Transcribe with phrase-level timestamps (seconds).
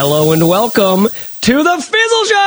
[0.00, 1.08] Hello and welcome
[1.40, 2.44] to the Fizzle Show!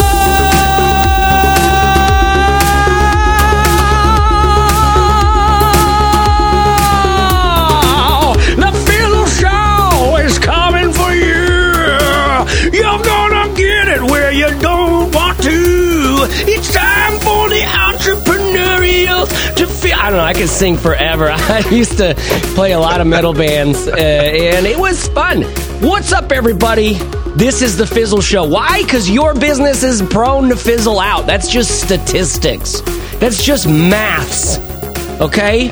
[8.56, 12.72] The Fizzle Show is coming for you!
[12.72, 16.28] You're gonna get it where you don't want to!
[16.48, 19.96] It's time for the entrepreneurial to feel.
[19.96, 21.30] I don't know, I could sing forever.
[21.34, 22.14] I used to
[22.56, 25.44] play a lot of metal bands, uh, and it was fun.
[25.82, 26.94] What's up, everybody?
[27.36, 28.44] This is the Fizzle Show.
[28.44, 28.84] Why?
[28.84, 31.26] Because your business is prone to fizzle out.
[31.26, 32.82] That's just statistics.
[33.18, 34.60] That's just maths.
[35.20, 35.72] Okay?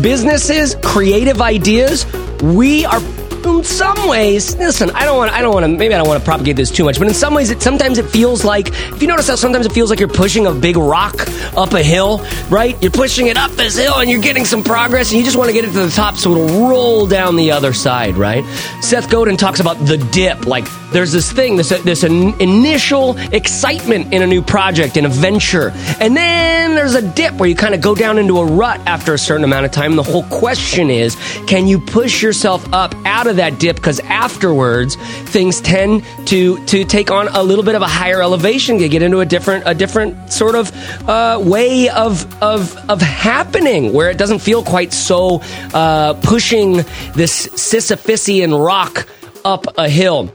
[0.00, 2.06] Businesses, creative ideas,
[2.42, 3.00] we are
[3.46, 6.20] in some ways, listen, I don't want I don't want to maybe I don't want
[6.20, 9.02] to propagate this too much, but in some ways it sometimes it feels like if
[9.02, 11.14] you notice how sometimes it feels like you're pushing a big rock
[11.56, 12.80] up a hill, right?
[12.82, 15.48] You're pushing it up this hill and you're getting some progress and you just want
[15.48, 18.44] to get it to the top so it'll roll down the other side, right?
[18.82, 24.12] Seth Godin talks about the dip, like there's this thing, this this in, initial excitement
[24.12, 27.74] in a new project, in a venture, and then there's a dip where you kind
[27.74, 29.92] of go down into a rut after a certain amount of time.
[29.92, 31.16] And the whole question is,
[31.46, 33.76] can you push yourself up out of that dip?
[33.76, 34.96] Because afterwards,
[35.30, 39.02] things tend to to take on a little bit of a higher elevation, to get
[39.02, 40.72] into a different a different sort of
[41.08, 45.40] uh, way of of of happening, where it doesn't feel quite so
[45.72, 46.78] uh, pushing
[47.14, 49.06] this Sisyphusian rock
[49.44, 50.32] up a hill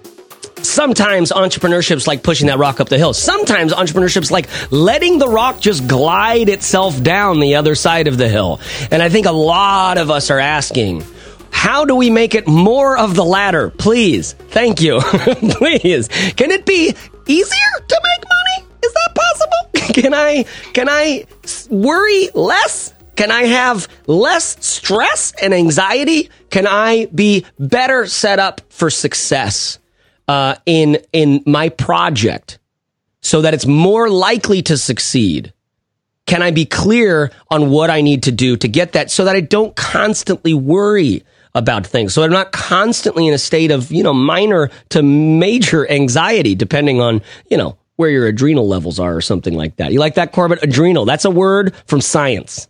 [0.67, 3.13] sometimes entrepreneurship's like pushing that rock up the hill.
[3.13, 8.27] Sometimes entrepreneurship's like letting the rock just glide itself down the other side of the
[8.27, 8.59] hill.
[8.91, 11.03] And I think a lot of us are asking,
[11.52, 13.69] how do we make it more of the latter?
[13.69, 14.33] Please.
[14.33, 14.99] Thank you.
[15.02, 16.07] Please.
[16.35, 16.94] Can it be
[17.27, 18.69] easier to make money?
[18.83, 19.94] Is that possible?
[20.01, 21.25] Can I can I
[21.69, 22.94] worry less?
[23.16, 26.29] Can I have less stress and anxiety?
[26.50, 29.79] Can I be better set up for success?
[30.28, 32.59] Uh, in in my project
[33.22, 35.53] so that it's more likely to succeed?
[36.25, 39.35] Can I be clear on what I need to do to get that so that
[39.35, 42.14] I don't constantly worry about things?
[42.14, 47.00] So I'm not constantly in a state of, you know, minor to major anxiety, depending
[47.00, 49.94] on, you know, where your adrenal levels are or something like that.
[49.94, 50.64] You like that, Corbett?
[50.64, 51.06] Adrenal.
[51.06, 52.68] That's a word from science.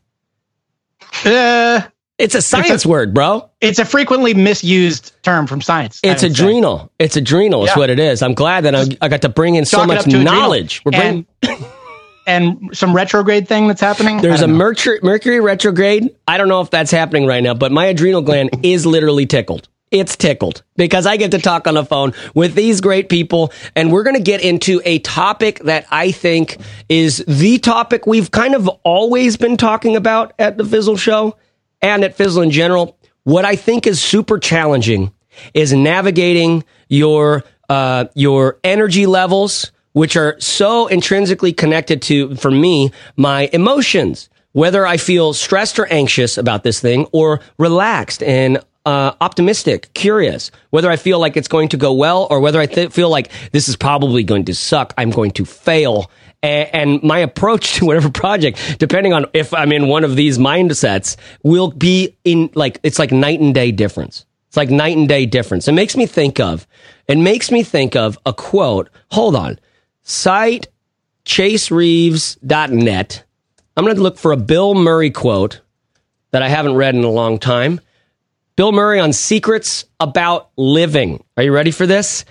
[1.23, 1.81] Uh,
[2.17, 3.49] it's a science it's word, bro.
[3.59, 5.99] It's a frequently misused term from science.
[6.03, 6.79] It's adrenal.
[6.79, 6.89] Say.
[6.99, 7.63] It's adrenal.
[7.63, 7.77] Is yeah.
[7.77, 8.21] what it is.
[8.21, 10.81] I'm glad that I, I, got to bring in so much knowledge.
[10.85, 11.25] We're bringing.
[11.43, 11.65] And,
[12.27, 14.21] and some retrograde thing that's happening.
[14.21, 16.15] There's a Mercury, Mercury retrograde.
[16.27, 19.67] I don't know if that's happening right now, but my adrenal gland is literally tickled.
[19.91, 23.91] It's tickled because I get to talk on the phone with these great people, and
[23.91, 26.57] we're going to get into a topic that I think
[26.89, 31.37] is the topic we've kind of always been talking about at the Fizzle Show
[31.85, 35.11] and at Fizzle in general, what I think is super challenging
[35.53, 42.91] is navigating your uh, your energy levels, which are so intrinsically connected to, for me,
[43.15, 44.29] my emotions.
[44.53, 50.49] Whether I feel stressed or anxious about this thing, or relaxed and uh, optimistic, curious,
[50.69, 53.31] whether I feel like it's going to go well or whether I th- feel like
[53.51, 56.09] this is probably going to suck, I'm going to fail
[56.45, 61.17] and my approach to whatever project, depending on if I'm in one of these mindsets,
[61.43, 64.25] will be in like it's like night and day difference.
[64.47, 65.67] It's like night and day difference.
[65.67, 66.65] It makes me think of,
[67.07, 68.89] it makes me think of a quote.
[69.11, 69.59] Hold on,
[70.03, 70.67] site
[71.25, 73.23] chasereeves.net.
[73.77, 75.59] I'm going to look for a Bill Murray quote
[76.31, 77.81] that I haven't read in a long time.
[78.55, 81.23] Bill Murray on secrets about living.
[81.35, 82.23] Are you ready for this?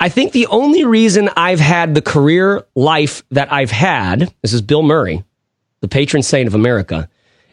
[0.00, 4.62] I think the only reason I've had the career life that I've had, this is
[4.62, 5.24] Bill Murray,
[5.80, 7.08] the patron saint of America,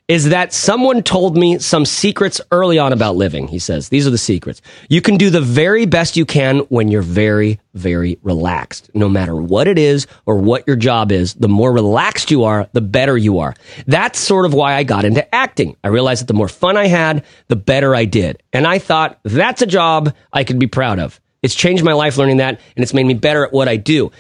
[0.08, 3.48] is that someone told me some secrets early on about living.
[3.48, 4.62] He says, these are the secrets.
[4.88, 8.92] You can do the very best you can when you're very, very relaxed.
[8.94, 12.70] No matter what it is or what your job is, the more relaxed you are,
[12.74, 13.56] the better you are.
[13.88, 15.76] That's sort of why I got into acting.
[15.84, 18.44] I realized that the more fun I had, the better I did.
[18.54, 21.20] And I thought that's a job I could be proud of.
[21.46, 24.12] It's changed my life learning that, and it's made me better at what I do.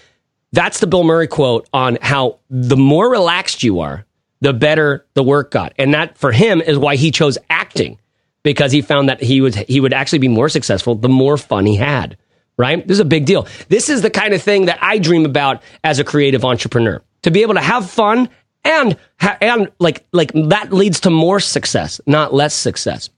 [0.51, 4.06] That's the Bill Murray quote on how the more relaxed you are,
[4.42, 5.74] the better the work got.
[5.80, 8.00] And that for him is why he chose acting
[8.44, 11.66] because he found that he would he would actually be more successful the more fun
[11.66, 12.16] he had.
[12.57, 12.88] Right?
[12.88, 13.48] This is a big deal.
[13.68, 17.01] This is the kind of thing that I dream about as a creative entrepreneur.
[17.24, 18.30] To be able to have fun
[18.63, 18.98] and
[19.42, 23.10] and like like that leads to more success, not less success.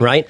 [0.00, 0.28] Right?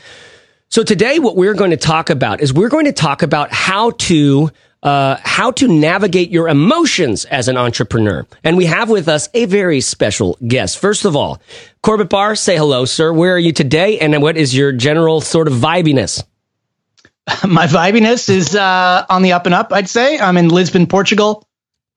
[0.68, 3.90] So today, what we're going to talk about is we're going to talk about how
[3.90, 4.50] to
[4.82, 8.26] uh, how to navigate your emotions as an entrepreneur.
[8.44, 10.78] And we have with us a very special guest.
[10.78, 11.40] First of all,
[11.82, 13.12] Corbett Barr, say hello, sir.
[13.12, 13.98] Where are you today?
[13.98, 16.22] And what is your general sort of vibiness?
[17.48, 19.72] my vibiness is uh, on the up and up.
[19.72, 21.48] I'd say I'm in Lisbon, Portugal,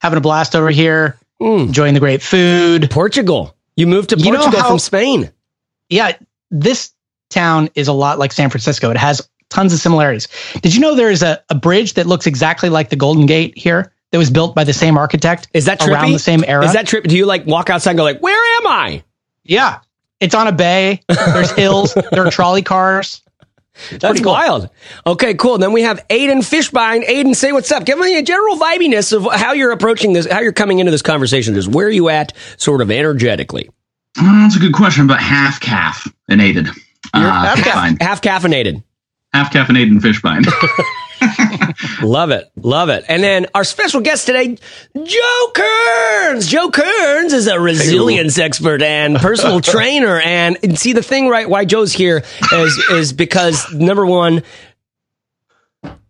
[0.01, 1.67] having a blast over here, mm.
[1.67, 2.89] enjoying the great food.
[2.89, 3.55] Portugal.
[3.75, 5.31] You moved to Portugal you know how, from Spain.
[5.89, 6.13] Yeah,
[6.49, 6.91] this
[7.29, 8.89] town is a lot like San Francisco.
[8.91, 10.27] It has tons of similarities.
[10.61, 13.57] Did you know there is a, a bridge that looks exactly like the Golden Gate
[13.57, 15.47] here that was built by the same architect?
[15.53, 15.93] Is that trippy?
[15.93, 16.65] around the same era?
[16.65, 17.03] Is that trip?
[17.05, 19.03] Do you like walk outside and go like, "Where am I?"
[19.43, 19.79] Yeah,
[20.19, 21.01] it's on a bay.
[21.07, 21.93] There's hills.
[21.93, 23.21] there are trolley cars.
[23.91, 24.33] That's cool.
[24.33, 24.69] wild.
[25.05, 25.57] Okay, cool.
[25.57, 27.05] Then we have Aiden Fishbein.
[27.05, 27.85] Aiden, say what's up.
[27.85, 31.01] Give me a general vibiness of how you're approaching this, how you're coming into this
[31.01, 31.53] conversation.
[31.55, 33.69] Just where are you at, sort of energetically?
[34.17, 36.67] Uh, that's a good question, but half caffeinated.
[37.13, 38.83] Uh, half, ca- half caffeinated.
[39.33, 40.45] Half caffeinated and Fishbein.
[42.01, 42.49] love it.
[42.55, 43.05] Love it.
[43.07, 44.57] And then our special guest today,
[44.95, 46.47] Joe Kerns.
[46.47, 50.19] Joe Kerns is a resilience hey, expert and personal trainer.
[50.19, 51.49] And, and see the thing, right?
[51.49, 52.23] Why Joe's here
[52.53, 54.43] is, is because number one,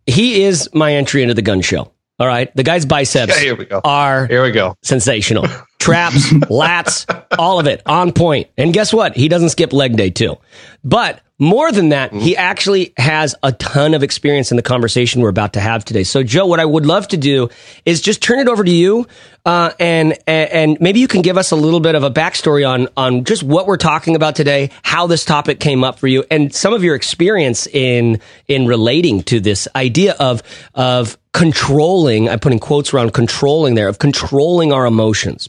[0.06, 1.92] he is my entry into the gun show.
[2.20, 2.54] All right.
[2.56, 3.80] The guy's biceps yeah, here we go.
[3.84, 4.76] are here we go.
[4.84, 5.48] sensational.
[5.80, 7.06] Traps, lats,
[7.38, 8.50] all of it on point.
[8.58, 9.16] And guess what?
[9.16, 10.38] He doesn't skip leg day too.
[10.84, 15.30] But more than that, he actually has a ton of experience in the conversation we're
[15.30, 16.04] about to have today.
[16.04, 17.48] So, Joe, what I would love to do
[17.86, 19.08] is just turn it over to you,
[19.46, 22.90] uh, and and maybe you can give us a little bit of a backstory on
[22.98, 26.54] on just what we're talking about today, how this topic came up for you, and
[26.54, 30.44] some of your experience in in relating to this idea of
[30.76, 32.28] of controlling.
[32.28, 35.48] I'm putting quotes around controlling there of controlling our emotions.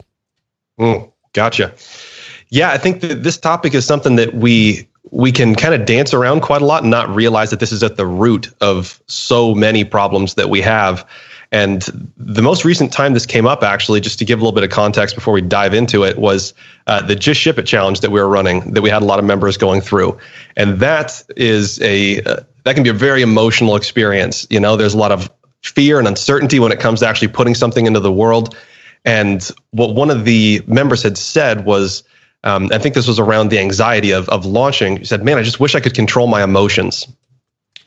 [0.81, 1.73] Mm, gotcha.
[2.49, 6.15] Yeah, I think that this topic is something that we we can kind of dance
[6.15, 9.55] around quite a lot and not realize that this is at the root of so
[9.55, 11.07] many problems that we have.
[11.53, 14.63] And the most recent time this came up, actually, just to give a little bit
[14.63, 16.55] of context before we dive into it, was
[16.87, 19.19] uh, the Just Ship It challenge that we were running, that we had a lot
[19.19, 20.17] of members going through,
[20.57, 24.47] and that is a uh, that can be a very emotional experience.
[24.49, 25.29] You know, there's a lot of
[25.63, 28.57] fear and uncertainty when it comes to actually putting something into the world.
[29.05, 32.03] And what one of the members had said was,
[32.45, 34.99] um, I think this was around the anxiety of of launching.
[34.99, 37.07] He said, "Man, I just wish I could control my emotions."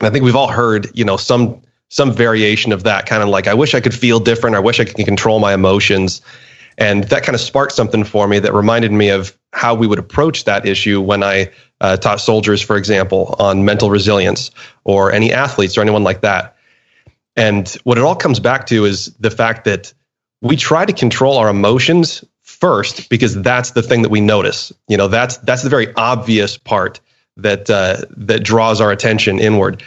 [0.00, 3.28] And I think we've all heard, you know, some some variation of that kind of
[3.28, 4.56] like, "I wish I could feel different.
[4.56, 6.20] I wish I could control my emotions."
[6.76, 10.00] And that kind of sparked something for me that reminded me of how we would
[10.00, 11.50] approach that issue when I
[11.80, 14.50] uh, taught soldiers, for example, on mental resilience,
[14.82, 16.56] or any athletes or anyone like that.
[17.36, 19.92] And what it all comes back to is the fact that
[20.44, 24.72] we try to control our emotions first because that's the thing that we notice.
[24.86, 27.00] You know, that's that's the very obvious part
[27.38, 29.82] that uh, that draws our attention inward.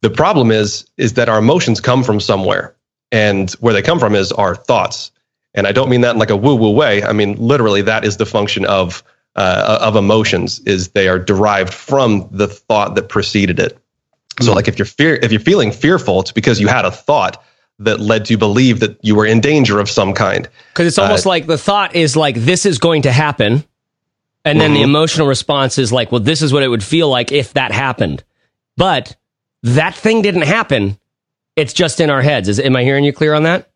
[0.00, 2.74] The problem is is that our emotions come from somewhere,
[3.12, 5.12] and where they come from is our thoughts.
[5.54, 7.04] And I don't mean that in like a woo woo way.
[7.04, 9.04] I mean literally that is the function of
[9.36, 13.78] uh, of emotions is they are derived from the thought that preceded it.
[14.40, 14.54] So mm-hmm.
[14.54, 17.44] like if you're fear if you're feeling fearful, it's because you had a thought
[17.80, 20.48] that led to believe that you were in danger of some kind.
[20.72, 23.64] Because it's almost uh, like the thought is like, this is going to happen.
[24.44, 24.74] And then mm-hmm.
[24.74, 27.72] the emotional response is like, well, this is what it would feel like if that
[27.72, 28.22] happened.
[28.76, 29.16] But
[29.62, 30.98] that thing didn't happen.
[31.56, 32.48] It's just in our heads.
[32.48, 33.70] Is, am I hearing you clear on that?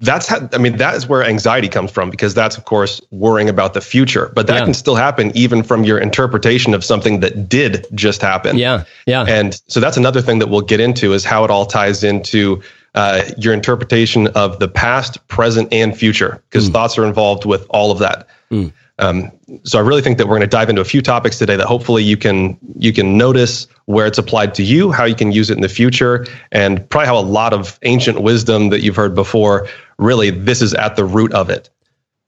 [0.00, 3.48] That's how, I mean, that is where anxiety comes from because that's, of course, worrying
[3.48, 4.30] about the future.
[4.32, 4.64] But that yeah.
[4.64, 8.56] can still happen even from your interpretation of something that did just happen.
[8.56, 8.84] Yeah.
[9.06, 9.24] Yeah.
[9.24, 12.62] And so that's another thing that we'll get into is how it all ties into
[12.98, 16.72] uh, your interpretation of the past, present, and future, because mm.
[16.72, 18.26] thoughts are involved with all of that.
[18.50, 18.72] Mm.
[18.98, 19.30] Um,
[19.62, 21.68] so I really think that we're going to dive into a few topics today that
[21.68, 25.48] hopefully you can you can notice where it's applied to you, how you can use
[25.48, 29.14] it in the future, and probably how a lot of ancient wisdom that you've heard
[29.14, 29.68] before.
[29.98, 31.70] Really, this is at the root of it.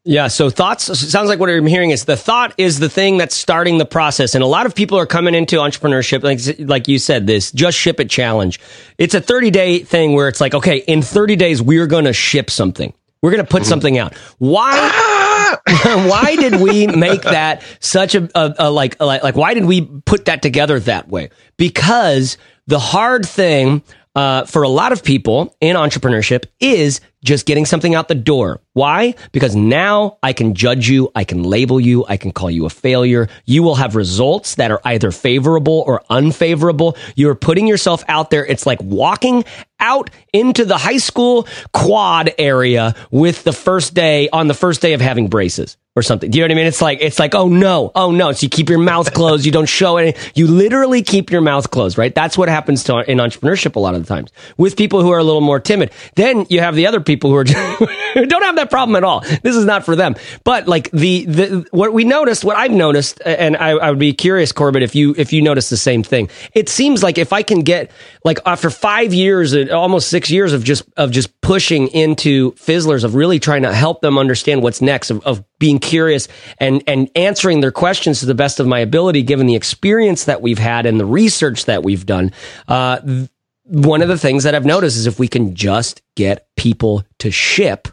[0.04, 0.28] Yeah.
[0.28, 3.76] So thoughts sounds like what I'm hearing is the thought is the thing that's starting
[3.76, 4.34] the process.
[4.34, 7.76] And a lot of people are coming into entrepreneurship, like, like you said, this just
[7.76, 8.60] ship it challenge.
[8.96, 12.14] It's a 30 day thing where it's like, okay, in 30 days, we're going to
[12.14, 12.94] ship something.
[13.20, 13.68] We're going to put mm-hmm.
[13.68, 14.16] something out.
[14.38, 15.58] Why?
[15.84, 19.82] why did we make that such a, a, a like, like, like, why did we
[19.82, 21.28] put that together that way?
[21.58, 23.82] Because the hard thing
[24.14, 28.60] uh, for a lot of people in entrepreneurship is just getting something out the door.
[28.72, 29.14] Why?
[29.32, 32.70] Because now I can judge you, I can label you, I can call you a
[32.70, 33.28] failure.
[33.44, 36.96] You will have results that are either favorable or unfavorable.
[37.14, 38.44] You're putting yourself out there.
[38.44, 39.44] It's like walking
[39.78, 44.94] out into the high school quad area with the first day on the first day
[44.94, 45.76] of having braces.
[45.96, 46.30] Or something.
[46.30, 46.66] Do you know what I mean?
[46.66, 48.30] It's like it's like oh no, oh no.
[48.32, 49.44] So you keep your mouth closed.
[49.44, 50.16] You don't show it.
[50.36, 52.14] You literally keep your mouth closed, right?
[52.14, 55.18] That's what happens to in entrepreneurship a lot of the times with people who are
[55.18, 55.90] a little more timid.
[56.14, 57.44] Then you have the other people who are
[58.14, 59.20] who don't have that problem at all.
[59.20, 60.14] This is not for them.
[60.44, 64.12] But like the the what we noticed, what I've noticed, and I, I would be
[64.12, 66.30] curious, Corbett, if you if you notice the same thing.
[66.54, 67.90] It seems like if I can get
[68.24, 73.02] like after five years, uh, almost six years of just of just pushing into fizzlers
[73.02, 77.10] of really trying to help them understand what's next of, of being curious and and
[77.16, 80.86] answering their questions to the best of my ability, given the experience that we've had
[80.86, 82.32] and the research that we've done.
[82.68, 83.26] Uh,
[83.64, 87.30] one of the things that I've noticed is if we can just get people to
[87.30, 87.88] ship,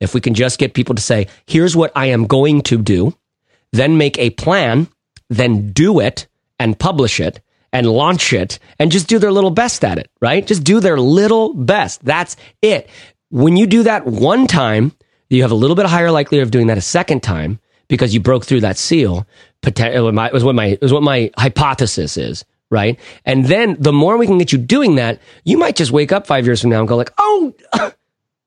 [0.00, 3.14] if we can just get people to say, "Here's what I am going to do,"
[3.72, 4.88] then make a plan,
[5.28, 6.26] then do it
[6.58, 7.40] and publish it
[7.72, 10.46] and launch it and just do their little best at it, right?
[10.46, 12.04] Just do their little best.
[12.04, 12.88] That's it.
[13.30, 14.92] When you do that one time,
[15.30, 17.58] you have a little bit higher likelihood of doing that a second time
[17.88, 19.26] because you broke through that seal.
[19.62, 22.98] It was what my it was what my hypothesis is, right?
[23.24, 26.26] And then the more we can get you doing that, you might just wake up
[26.26, 27.54] five years from now and go like, "Oh,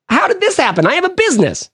[0.10, 0.86] how did this happen?
[0.86, 1.70] I have a business.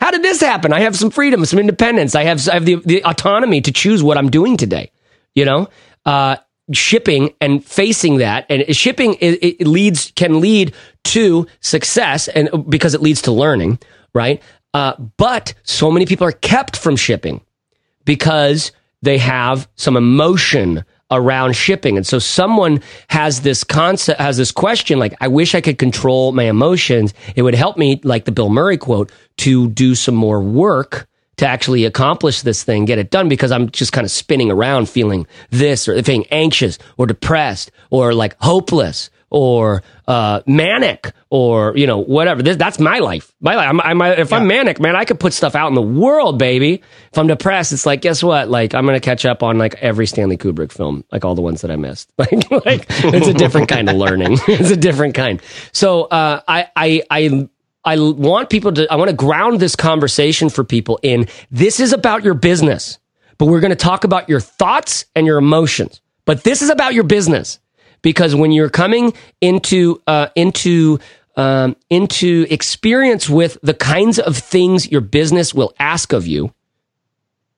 [0.00, 0.72] How did this happen?
[0.72, 2.14] I have some freedom, some independence.
[2.14, 4.90] I have I have the, the autonomy to choose what I'm doing today."
[5.34, 5.68] You know,
[6.06, 6.36] uh,
[6.72, 10.74] shipping and facing that and shipping it, it leads can lead
[11.04, 13.78] to success and because it leads to learning
[14.14, 14.42] right?
[14.74, 17.40] Uh, but so many people are kept from shipping
[18.04, 18.72] because
[19.02, 21.96] they have some emotion around shipping.
[21.96, 26.32] And so someone has this concept, has this question like, I wish I could control
[26.32, 27.14] my emotions.
[27.34, 31.06] It would help me, like the Bill Murray quote, to do some more work
[31.38, 34.88] to actually accomplish this thing, get it done because I'm just kind of spinning around
[34.88, 41.86] feeling this or feeling anxious or depressed or like hopeless or uh, manic or you
[41.86, 42.42] know whatever.
[42.42, 43.32] This, that's my life.
[43.40, 43.68] My life.
[43.68, 44.36] I'm, I'm, if yeah.
[44.36, 46.82] I'm manic, man, I could put stuff out in the world, baby.
[47.12, 48.48] If I'm depressed, it's like guess what?
[48.48, 51.60] Like I'm gonna catch up on like every Stanley Kubrick film, like all the ones
[51.62, 52.10] that I missed.
[52.18, 54.32] Like like it's a different kind of learning.
[54.48, 55.40] it's a different kind.
[55.72, 57.48] So uh, I I I.
[57.84, 61.94] I want people to, I want to ground this conversation for people in this is
[61.94, 62.98] about your business,
[63.38, 66.02] but we're going to talk about your thoughts and your emotions.
[66.26, 67.60] But this is about your business
[68.08, 69.12] because when you're coming
[69.42, 70.98] into uh, into
[71.36, 76.50] um, into experience with the kinds of things your business will ask of you,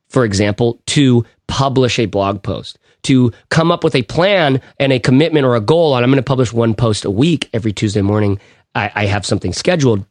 [0.08, 4.98] for example, to publish a blog post, to come up with a plan and a
[4.98, 8.02] commitment or a goal on I'm going to publish one post a week every Tuesday
[8.02, 8.40] morning.
[8.74, 10.04] I, I have something scheduled.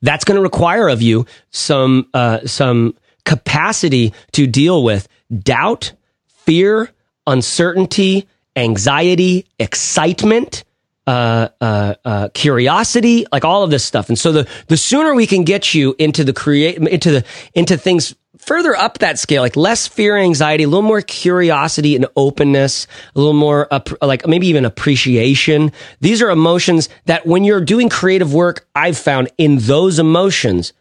[0.00, 5.92] That's going to require of you some uh, some capacity to deal with doubt,
[6.26, 6.90] fear,
[7.28, 10.64] uncertainty, anxiety, excitement,
[11.06, 14.08] uh, uh, uh, curiosity, like all of this stuff.
[14.08, 17.76] And so the the sooner we can get you into the create into the into
[17.76, 22.86] things further up that scale, like less fear, anxiety, a little more curiosity and openness,
[23.14, 23.68] a little more
[24.00, 25.72] like maybe even appreciation.
[26.00, 30.72] These are emotions that when you're doing creative work, I've found in those emotions,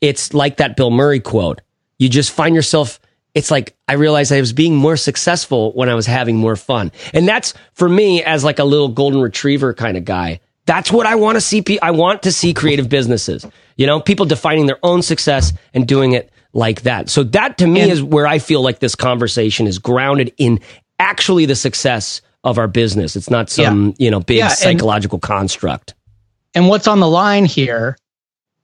[0.00, 1.62] it's like that Bill Murray quote.
[1.98, 3.00] You just find yourself
[3.34, 6.92] it's like I realized I was being more successful when I was having more fun.
[7.12, 10.40] And that's for me as like a little golden retriever kind of guy.
[10.66, 11.64] That's what I want to see.
[11.80, 13.46] I want to see creative businesses,
[13.76, 17.08] you know, people defining their own success and doing it like that.
[17.08, 20.60] So that to me and, is where I feel like this conversation is grounded in
[20.98, 23.16] actually the success of our business.
[23.16, 23.94] It's not some, yeah.
[23.98, 25.94] you know, big yeah, psychological and, construct.
[26.54, 27.96] And what's on the line here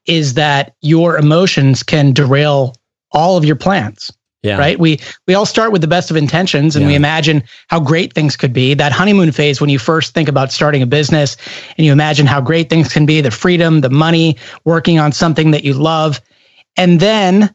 [0.06, 2.74] is that your emotions can derail
[3.10, 4.12] all of your plans.
[4.42, 4.58] Yeah.
[4.58, 4.78] Right.
[4.78, 6.90] We we all start with the best of intentions and yeah.
[6.90, 8.74] we imagine how great things could be.
[8.74, 11.36] That honeymoon phase when you first think about starting a business
[11.76, 15.50] and you imagine how great things can be, the freedom, the money, working on something
[15.50, 16.20] that you love.
[16.76, 17.54] And then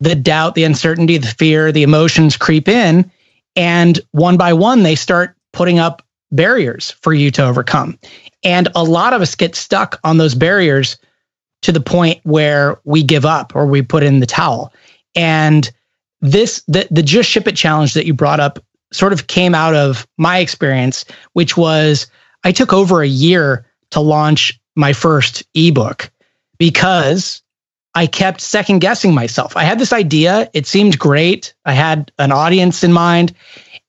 [0.00, 3.10] the doubt, the uncertainty, the fear, the emotions creep in.
[3.54, 7.98] And one by one, they start putting up barriers for you to overcome.
[8.42, 10.96] And a lot of us get stuck on those barriers
[11.62, 14.72] to the point where we give up or we put in the towel.
[15.14, 15.70] And
[16.22, 18.58] this the the just ship it challenge that you brought up
[18.92, 22.06] sort of came out of my experience, which was
[22.44, 26.10] I took over a year to launch my first ebook
[26.58, 27.42] because
[27.94, 29.56] I kept second guessing myself.
[29.56, 31.52] I had this idea, it seemed great.
[31.64, 33.34] I had an audience in mind.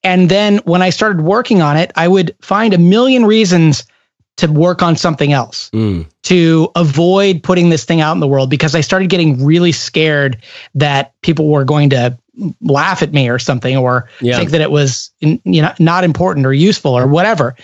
[0.04, 3.86] And then when I started working on it, I would find a million reasons
[4.38, 6.06] to work on something else, mm.
[6.24, 10.44] to avoid putting this thing out in the world because I started getting really scared
[10.76, 12.18] that people were going to
[12.62, 14.38] laugh at me or something or yeah.
[14.38, 17.56] think that it was you know not important or useful or whatever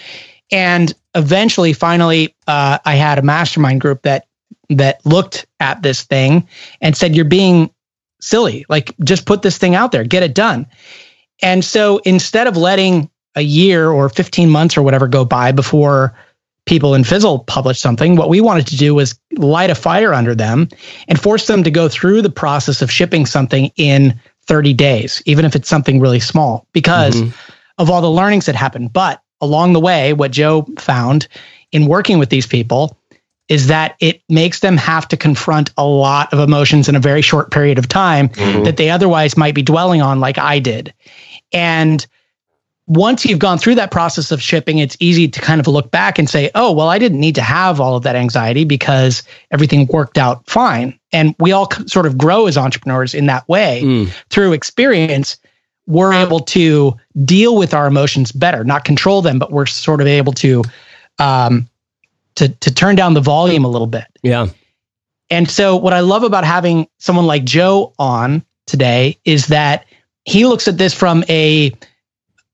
[0.52, 4.28] and eventually finally uh, i had a mastermind group that
[4.70, 6.48] that looked at this thing
[6.82, 7.72] and said you're being
[8.22, 8.66] silly.
[8.70, 10.68] Like just put this thing out there, get it done.
[11.42, 16.16] And so instead of letting a year or 15 months or whatever go by before
[16.66, 20.36] people in Fizzle published something, what we wanted to do was light a fire under
[20.36, 20.68] them
[21.08, 24.20] and force them to go through the process of shipping something in
[24.50, 27.52] 30 days, even if it's something really small, because mm-hmm.
[27.78, 28.92] of all the learnings that happened.
[28.92, 31.28] But along the way, what Joe found
[31.72, 32.98] in working with these people
[33.48, 37.22] is that it makes them have to confront a lot of emotions in a very
[37.22, 38.64] short period of time mm-hmm.
[38.64, 40.94] that they otherwise might be dwelling on, like I did.
[41.54, 42.06] And
[42.90, 46.18] once you've gone through that process of shipping, it's easy to kind of look back
[46.18, 49.86] and say, oh, well, I didn't need to have all of that anxiety because everything
[49.88, 51.00] worked out fine.
[51.14, 54.12] And we all sort of grow as entrepreneurs in that way mm.
[54.32, 55.38] through experience.
[55.86, 60.08] We're able to deal with our emotions better, not control them, but we're sort of
[60.08, 60.64] able to
[61.20, 61.70] um,
[62.36, 64.06] to to turn down the volume a little bit.
[64.24, 64.48] Yeah.
[65.30, 69.86] And so what I love about having someone like Joe on today is that
[70.26, 71.72] he looks at this from a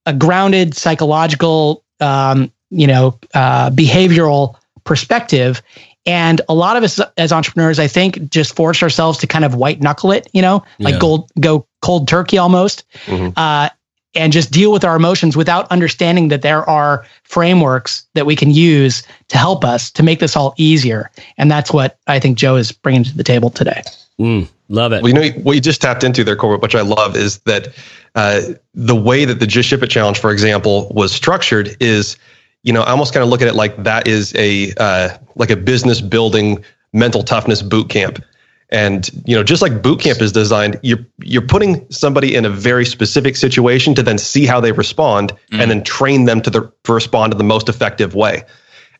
[0.05, 5.61] a grounded psychological um, you know uh, behavioral perspective
[6.05, 9.55] and a lot of us as entrepreneurs i think just force ourselves to kind of
[9.55, 10.99] white knuckle it you know like yeah.
[10.99, 13.29] gold go cold turkey almost mm-hmm.
[13.35, 13.69] uh,
[14.15, 18.49] and just deal with our emotions without understanding that there are frameworks that we can
[18.49, 21.11] use to help us to make this all easier.
[21.37, 23.81] And that's what I think Joe is bringing to the table today.
[24.19, 25.03] Mm, love it.
[25.03, 27.69] Well, you know, what you just tapped into there, Corbett, which I love, is that
[28.15, 28.41] uh,
[28.73, 32.17] the way that the Just Ship It Challenge, for example, was structured is,
[32.63, 35.49] you know, I almost kind of look at it like that is a uh, like
[35.49, 38.23] a business building mental toughness boot camp
[38.69, 42.49] and you know, just like boot camp is designed, you're you're putting somebody in a
[42.49, 45.61] very specific situation to then see how they respond, mm.
[45.61, 48.43] and then train them to, the, to respond in the most effective way.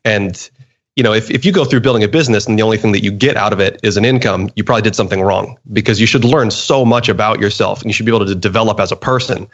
[0.04, 0.50] And
[0.96, 3.04] you know, if, if you go through building a business and the only thing that
[3.04, 6.08] you get out of it is an income, you probably did something wrong because you
[6.08, 8.96] should learn so much about yourself and you should be able to develop as a
[8.96, 9.48] person.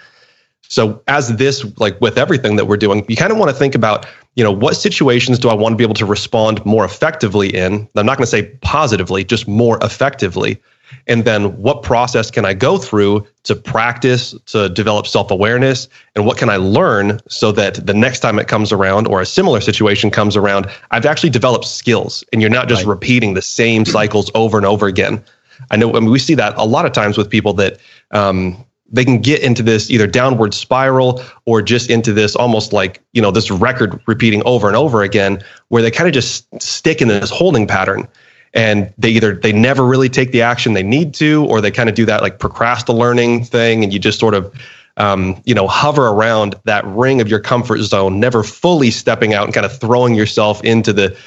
[0.61, 3.75] So as this, like with everything that we're doing, you kind of want to think
[3.75, 4.05] about,
[4.35, 7.89] you know, what situations do I want to be able to respond more effectively in?
[7.95, 10.61] I'm not going to say positively, just more effectively.
[11.07, 15.87] And then what process can I go through to practice, to develop self awareness?
[16.15, 19.25] And what can I learn so that the next time it comes around or a
[19.25, 22.91] similar situation comes around, I've actually developed skills and you're not just right.
[22.91, 25.23] repeating the same cycles over and over again.
[25.69, 27.77] I know I mean, we see that a lot of times with people that
[28.11, 33.01] um, they can get into this either downward spiral or just into this almost like
[33.13, 37.01] you know this record repeating over and over again where they kind of just stick
[37.01, 38.07] in this holding pattern
[38.53, 41.89] and they either they never really take the action they need to or they kind
[41.89, 44.53] of do that like procrastinate learning thing and you just sort of
[44.97, 49.45] um, you know hover around that ring of your comfort zone never fully stepping out
[49.45, 51.17] and kind of throwing yourself into the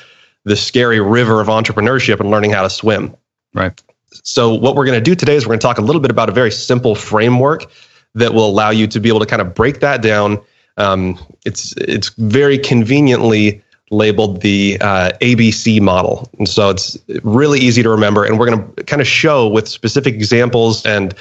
[0.45, 3.17] the scary river of entrepreneurship and learning how to swim
[3.55, 3.83] right
[4.23, 6.11] so, what we're going to do today is we're going to talk a little bit
[6.11, 7.71] about a very simple framework
[8.15, 10.41] that will allow you to be able to kind of break that down.
[10.77, 17.83] Um, it's it's very conveniently labeled the uh, ABC model, and so it's really easy
[17.83, 18.25] to remember.
[18.25, 21.14] And we're going to kind of show with specific examples and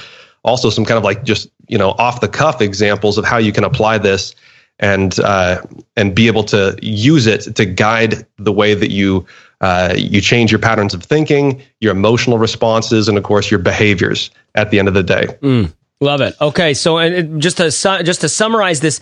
[0.44, 3.52] also some kind of like just you know off the cuff examples of how you
[3.52, 4.36] can apply this
[4.80, 5.62] and uh,
[5.96, 9.26] and be able to use it to guide the way that you
[9.62, 14.30] uh, you change your patterns of thinking, your emotional responses, and of course your behaviors
[14.56, 15.26] at the end of the day.
[15.42, 16.36] Mm, love it.
[16.42, 17.72] Okay, so and just to
[18.04, 19.00] just to summarize this,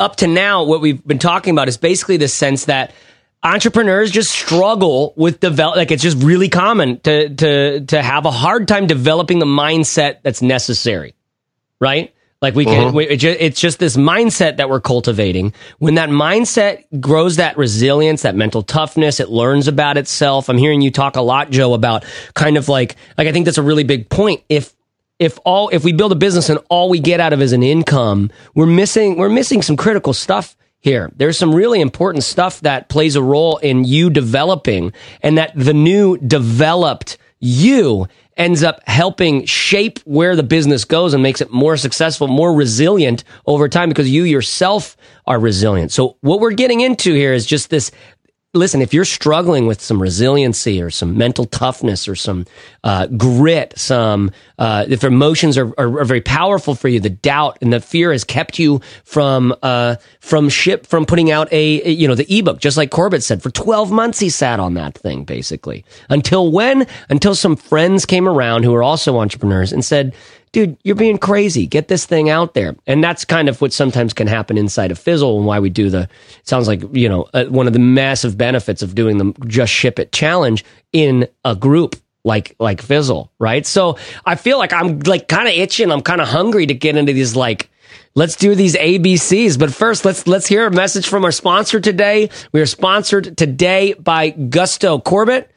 [0.00, 2.92] up to now, what we've been talking about is basically the sense that
[3.42, 8.30] entrepreneurs just struggle with develop like it's just really common to to to have a
[8.30, 11.14] hard time developing the mindset that's necessary
[11.80, 12.92] right like we can, uh-huh.
[12.96, 15.52] we, it's just this mindset that we're cultivating.
[15.78, 20.48] When that mindset grows that resilience, that mental toughness, it learns about itself.
[20.48, 23.58] I'm hearing you talk a lot, Joe, about kind of like, like I think that's
[23.58, 24.42] a really big point.
[24.48, 24.74] If,
[25.20, 27.62] if all, if we build a business and all we get out of is an
[27.62, 31.12] income, we're missing, we're missing some critical stuff here.
[31.14, 35.74] There's some really important stuff that plays a role in you developing and that the
[35.74, 38.06] new developed you
[38.36, 43.22] ends up helping shape where the business goes and makes it more successful, more resilient
[43.46, 45.92] over time because you yourself are resilient.
[45.92, 47.90] So what we're getting into here is just this
[48.52, 52.46] listen, if you're struggling with some resiliency or some mental toughness or some
[52.82, 57.58] uh, grit, some uh, if emotions are, are, are, very powerful for you, the doubt
[57.60, 62.08] and the fear has kept you from uh, from ship from putting out a, you
[62.08, 63.42] know the ebook, just like Corbett said.
[63.42, 66.86] For 12 months, he sat on that thing basically until when?
[67.08, 70.14] Until some friends came around who are also entrepreneurs and said,
[70.52, 71.66] dude, you're being crazy.
[71.66, 72.74] Get this thing out there.
[72.86, 75.90] And that's kind of what sometimes can happen inside of Fizzle and why we do
[75.90, 76.08] the,
[76.42, 79.98] sounds like, you know, uh, one of the massive benefits of doing the just ship
[79.98, 83.64] it challenge in a group like like fizzle, right?
[83.66, 85.90] So I feel like I'm like kind of itching.
[85.90, 87.70] I'm kind of hungry to get into these like
[88.14, 89.58] let's do these ABCs.
[89.58, 92.30] But first, let's let's hear a message from our sponsor today.
[92.52, 95.50] We are sponsored today by Gusto Corbett.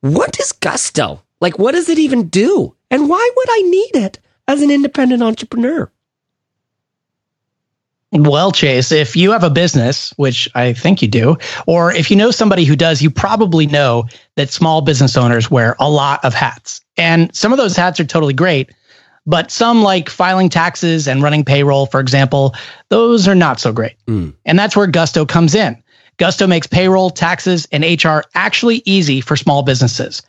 [0.00, 1.22] What is Gusto?
[1.40, 2.74] Like, what does it even do?
[2.90, 5.90] And why would I need it as an independent entrepreneur?
[8.12, 12.16] Well, Chase, if you have a business, which I think you do, or if you
[12.16, 16.34] know somebody who does, you probably know that small business owners wear a lot of
[16.34, 16.82] hats.
[16.98, 18.70] And some of those hats are totally great,
[19.24, 22.54] but some like filing taxes and running payroll, for example,
[22.90, 23.96] those are not so great.
[24.06, 24.34] Mm.
[24.44, 25.82] And that's where Gusto comes in.
[26.18, 30.20] Gusto makes payroll, taxes, and HR actually easy for small businesses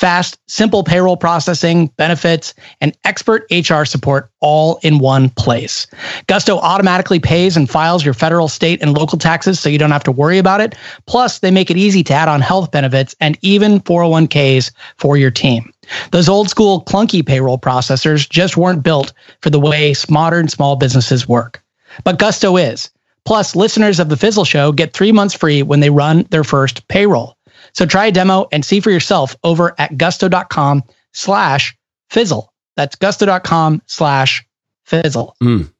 [0.00, 5.86] fast, simple payroll processing, benefits, and expert HR support all in one place.
[6.26, 10.04] Gusto automatically pays and files your federal, state, and local taxes so you don't have
[10.04, 10.74] to worry about it.
[11.06, 15.30] Plus, they make it easy to add on health benefits and even 401ks for your
[15.30, 15.70] team.
[16.12, 21.28] Those old school clunky payroll processors just weren't built for the way modern small businesses
[21.28, 21.62] work.
[22.04, 22.90] But Gusto is.
[23.26, 26.88] Plus, listeners of the Fizzle Show get three months free when they run their first
[26.88, 27.36] payroll.
[27.72, 31.76] So try a demo and see for yourself over at gusto.com slash
[32.10, 32.52] fizzle.
[32.76, 34.44] That's gusto.com slash
[34.84, 35.36] fizzle.
[35.42, 35.72] Mm.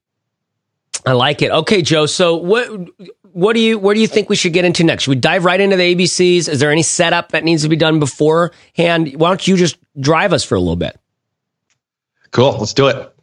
[1.07, 1.51] I like it.
[1.51, 2.07] Okay, Joe.
[2.07, 2.69] So what
[3.33, 5.05] what do you where do you think we should get into next?
[5.05, 6.49] Should we dive right into the ABCs?
[6.49, 9.15] Is there any setup that needs to be done beforehand?
[9.17, 10.99] Why don't you just drive us for a little bit?
[12.33, 12.53] Cool.
[12.59, 13.15] Let's do it.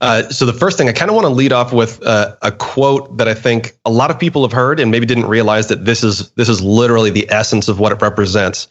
[0.00, 2.50] Uh, so the first thing I kind of want to lead off with uh, a
[2.50, 5.84] quote that I think a lot of people have heard and maybe didn't realize that
[5.84, 8.68] this is this is literally the essence of what it represents.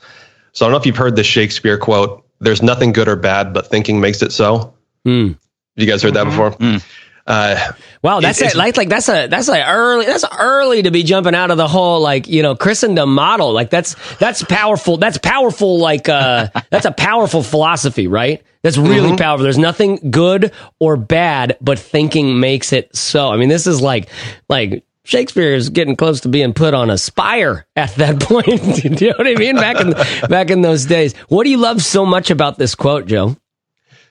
[0.54, 2.26] So I don't know if you've heard this Shakespeare quote.
[2.39, 4.74] There's nothing good or bad, but thinking makes it so.
[5.06, 5.38] Mm.
[5.76, 6.30] You guys heard that mm-hmm.
[6.30, 6.52] before?
[6.52, 6.86] Mm.
[7.30, 10.89] Uh, wow, that's it, a, like like that's a that's like early that's early to
[10.89, 13.54] be jumping out of the whole like you know Christendom model.
[13.54, 14.98] Like that's that's powerful.
[14.98, 15.78] That's powerful.
[15.78, 18.42] Like uh, that's a powerful philosophy, right?
[18.63, 19.18] That's really mm-hmm.
[19.18, 19.44] powerful.
[19.44, 23.30] There's nothing good or bad, but thinking makes it so.
[23.30, 24.10] I mean, this is like
[24.50, 28.48] like Shakespeare is getting close to being put on a spire at that point.
[28.48, 29.56] do you know what I mean?
[29.56, 29.94] Back in
[30.28, 31.15] back in those days.
[31.28, 33.38] What do you love so much about this quote, Joe?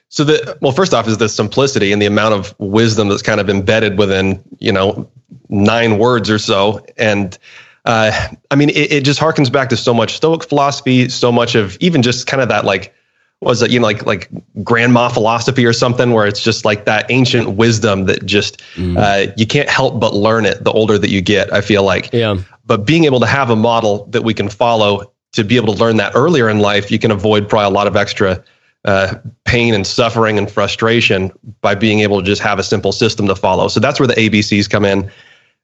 [0.09, 3.39] So the well, first off, is the simplicity and the amount of wisdom that's kind
[3.39, 5.09] of embedded within you know
[5.49, 7.37] nine words or so, and
[7.85, 11.53] uh, I mean it, it just harkens back to so much Stoic philosophy, so much
[11.53, 12.93] of even just kind of that like
[13.41, 14.29] was it you know like like
[14.63, 18.97] grandma philosophy or something where it's just like that ancient wisdom that just mm.
[18.97, 21.53] uh, you can't help but learn it the older that you get.
[21.53, 22.37] I feel like yeah.
[22.65, 25.79] But being able to have a model that we can follow to be able to
[25.79, 28.43] learn that earlier in life, you can avoid probably a lot of extra
[28.85, 29.15] uh,
[29.45, 33.35] pain and suffering and frustration by being able to just have a simple system to
[33.35, 33.67] follow.
[33.67, 35.11] So that's where the ABCs come in.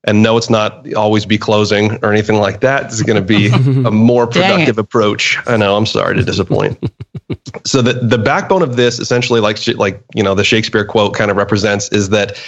[0.08, 2.86] And no, it's not always be closing or anything like that.
[2.86, 3.48] It's going to be
[3.88, 5.38] a more productive approach.
[5.48, 5.76] I know.
[5.76, 6.78] I'm sorry to disappoint.
[7.66, 11.32] so the the backbone of this, essentially, like like you know, the Shakespeare quote kind
[11.32, 12.40] of represents, is that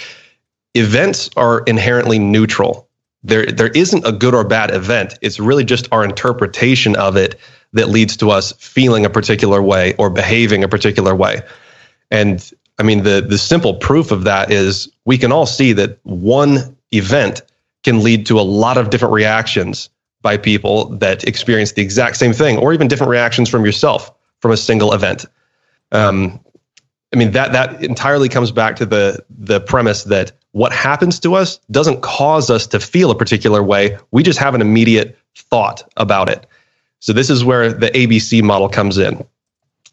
[0.74, 2.88] events are inherently neutral.
[3.24, 5.18] There there isn't a good or bad event.
[5.20, 7.40] It's really just our interpretation of it
[7.72, 11.42] that leads to us feeling a particular way or behaving a particular way.
[12.10, 15.98] And I mean, the the simple proof of that is we can all see that
[16.04, 17.42] one event
[17.84, 19.90] can lead to a lot of different reactions
[20.22, 24.52] by people that experience the exact same thing, or even different reactions from yourself from
[24.52, 25.26] a single event.
[25.92, 26.40] Um,
[27.12, 31.34] I mean that that entirely comes back to the the premise that what happens to
[31.34, 33.98] us doesn't cause us to feel a particular way.
[34.10, 36.46] We just have an immediate thought about it.
[37.00, 39.24] So this is where the ABC model comes in.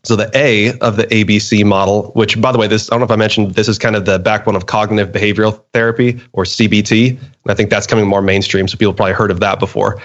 [0.04, 3.06] So the A of the ABC model, which by the way, this I don't know
[3.06, 7.10] if I mentioned this is kind of the backbone of cognitive behavioral therapy or CBT.
[7.10, 8.68] And I think that's coming more mainstream.
[8.68, 10.02] So people probably heard of that before.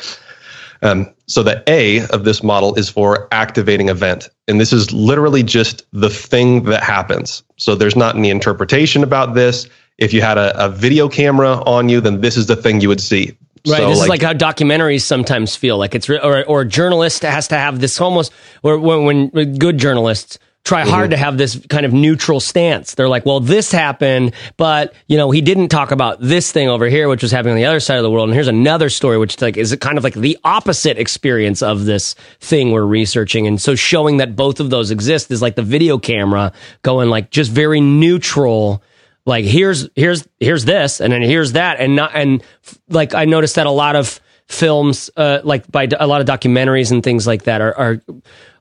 [0.83, 4.31] Um, so the A of this model is for activating event.
[4.49, 7.43] And this is literally just the thing that happens.
[7.57, 9.69] So there's not any interpretation about this.
[9.99, 12.89] If you had a, a video camera on you, then this is the thing you
[12.89, 13.37] would see.
[13.67, 13.79] Right.
[13.79, 17.23] So, this like, is like how documentaries sometimes feel like it's, or, or a journalist
[17.23, 21.11] has to have this almost, or when, when good journalists try hard mm-hmm.
[21.13, 22.95] to have this kind of neutral stance.
[22.95, 26.87] They're like, well, this happened, but you know, he didn't talk about this thing over
[26.87, 28.29] here, which was happening on the other side of the world.
[28.29, 31.87] And here's another story, which like is it kind of like the opposite experience of
[31.87, 33.47] this thing we're researching.
[33.47, 37.31] And so showing that both of those exist is like the video camera going like
[37.31, 38.83] just very neutral
[39.27, 42.43] like here's here's here's this and then here's that and not and
[42.89, 46.91] like I noticed that a lot of films uh like by a lot of documentaries
[46.91, 48.03] and things like that are are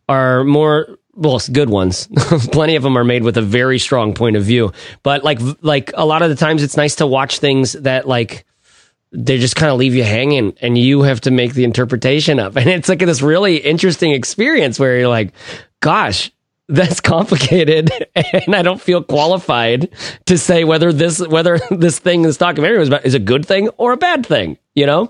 [0.07, 2.07] are more well good ones
[2.51, 5.91] plenty of them are made with a very strong point of view but like like
[5.95, 8.45] a lot of the times it's nice to watch things that like
[9.11, 12.57] they just kind of leave you hanging and you have to make the interpretation of.
[12.59, 15.33] And it's like this really interesting experience where you're like,
[15.79, 16.31] gosh,
[16.69, 19.89] that's complicated and I don't feel qualified
[20.27, 23.69] to say whether this whether this thing this documentary is about is a good thing
[23.77, 25.09] or a bad thing, you know?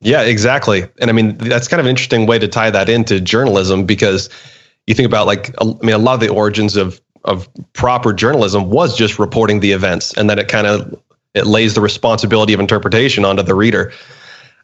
[0.00, 0.84] Yeah, exactly.
[1.00, 4.28] And I mean, that's kind of an interesting way to tie that into journalism because
[4.88, 8.68] you think about like I mean a lot of the origins of of proper journalism
[8.68, 11.00] was just reporting the events and then it kind of
[11.34, 13.92] it lays the responsibility of interpretation onto the reader.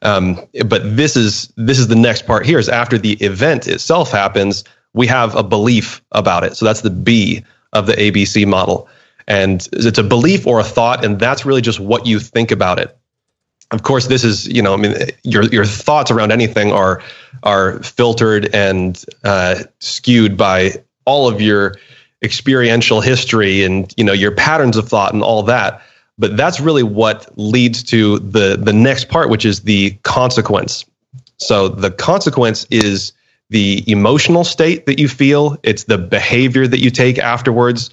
[0.03, 4.11] Um, but this is this is the next part here is after the event itself
[4.11, 6.57] happens, we have a belief about it.
[6.57, 8.89] So that's the B of the ABC model.
[9.27, 12.79] And it's a belief or a thought, and that's really just what you think about
[12.79, 12.97] it.
[13.71, 17.03] Of course, this is, you know, I mean, your your thoughts around anything are
[17.43, 21.75] are filtered and uh, skewed by all of your
[22.23, 25.83] experiential history and you know your patterns of thought and all that.
[26.17, 30.87] But that's really what leads to the the next part, which is the consequence.
[31.37, 33.13] So the consequence is
[33.51, 37.91] the emotional state that you feel, it's the behavior that you take afterwards.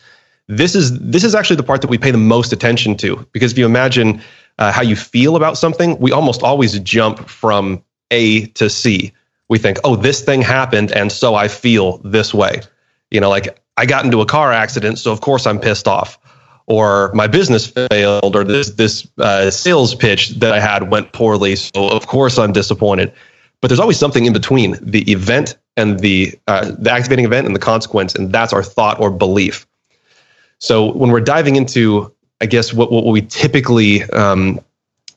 [0.48, 3.54] This is this is actually the part that we pay the most attention to because
[3.54, 4.22] if you imagine
[4.60, 9.12] uh, how you feel about something, we almost always jump from A to C.
[9.50, 12.62] We think, "Oh, this thing happened and so I feel this way."
[13.10, 16.20] You know, like I got into a car accident, so of course I'm pissed off.
[16.68, 21.56] Or my business failed, or this this uh, sales pitch that I had went poorly,
[21.56, 23.14] so of course I'm disappointed
[23.66, 27.56] but there's always something in between the event and the uh, the activating event and
[27.56, 29.66] the consequence, and that's our thought or belief.
[30.60, 34.60] So when we're diving into, I guess what what we typically um,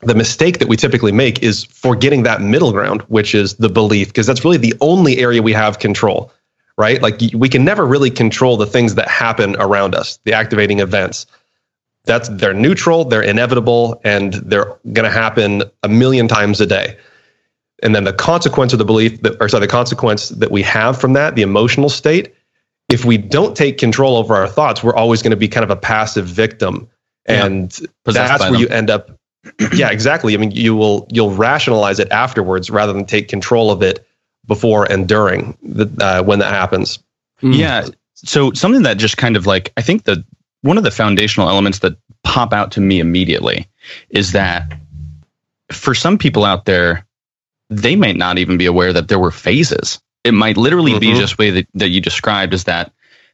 [0.01, 4.09] the mistake that we typically make is forgetting that middle ground, which is the belief,
[4.09, 6.33] because that's really the only area we have control,
[6.79, 7.03] right?
[7.03, 11.27] Like we can never really control the things that happen around us, the activating events.
[12.05, 16.97] That's they're neutral, they're inevitable, and they're going to happen a million times a day
[17.83, 21.01] and then the consequence of the belief that, or sorry, the consequence that we have
[21.01, 22.35] from that, the emotional state,
[22.89, 25.71] if we don't take control over our thoughts, we're always going to be kind of
[25.71, 26.89] a passive victim.
[27.27, 28.61] And yeah, that's where them.
[28.61, 29.11] you end up.
[29.75, 30.35] yeah, exactly.
[30.35, 34.07] I mean, you will you'll rationalize it afterwards rather than take control of it
[34.47, 36.99] before and during the, uh, when that happens.
[37.43, 37.57] Mm.
[37.57, 37.87] Yeah.
[38.15, 40.25] So something that just kind of like I think the
[40.63, 43.69] one of the foundational elements that pop out to me immediately
[44.11, 44.73] is that
[45.71, 47.07] for some people out there,
[47.71, 50.01] they might not even be aware that there were phases.
[50.25, 51.01] It might literally mm-hmm.
[51.01, 52.93] be just way that, that you described is that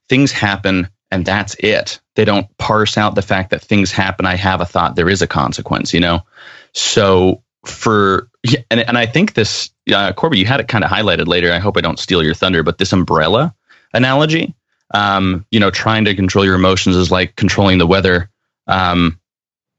[0.08, 2.00] things happen and that's it.
[2.16, 4.26] They don't parse out the fact that things happen.
[4.26, 4.96] I have a thought.
[4.96, 6.22] There is a consequence, you know?
[6.72, 8.28] So for,
[8.70, 11.52] and, and I think this, uh, Corby, you had it kind of highlighted later.
[11.52, 13.54] I hope I don't steal your thunder, but this umbrella
[13.92, 14.54] analogy,
[14.92, 18.30] um, you know, trying to control your emotions is like controlling the weather.
[18.66, 19.20] Um,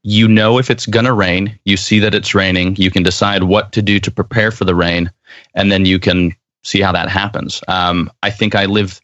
[0.06, 3.42] you know if it's going to rain, you see that it's raining, you can decide
[3.42, 5.10] what to do to prepare for the rain,
[5.56, 7.60] and then you can see how that happens.
[7.66, 9.00] Um, I think I live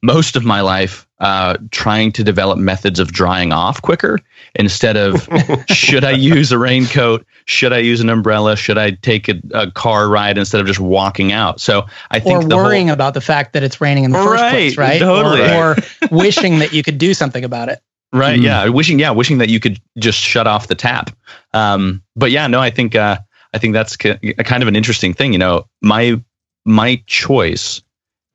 [0.00, 4.18] most of my life uh, trying to develop methods of drying off quicker
[4.54, 5.28] instead of
[5.68, 7.26] should I use a raincoat?
[7.44, 8.56] Should I use an umbrella?
[8.56, 11.60] Should I take a, a car ride instead of just walking out?
[11.60, 14.42] So I think or worrying whole, about the fact that it's raining in the first
[14.42, 14.98] place, right?
[14.98, 15.42] Totally.
[15.42, 15.76] Or, or
[16.10, 17.82] wishing that you could do something about it.
[18.12, 18.38] Right.
[18.38, 18.42] Mm.
[18.42, 18.68] Yeah.
[18.68, 18.98] Wishing.
[18.98, 19.10] Yeah.
[19.10, 21.16] Wishing that you could just shut off the tap.
[21.52, 22.46] Um, but yeah.
[22.46, 22.60] No.
[22.60, 22.94] I think.
[22.94, 23.18] Uh,
[23.54, 25.32] I think that's a kind of an interesting thing.
[25.32, 26.20] You know, my
[26.66, 27.80] my choice,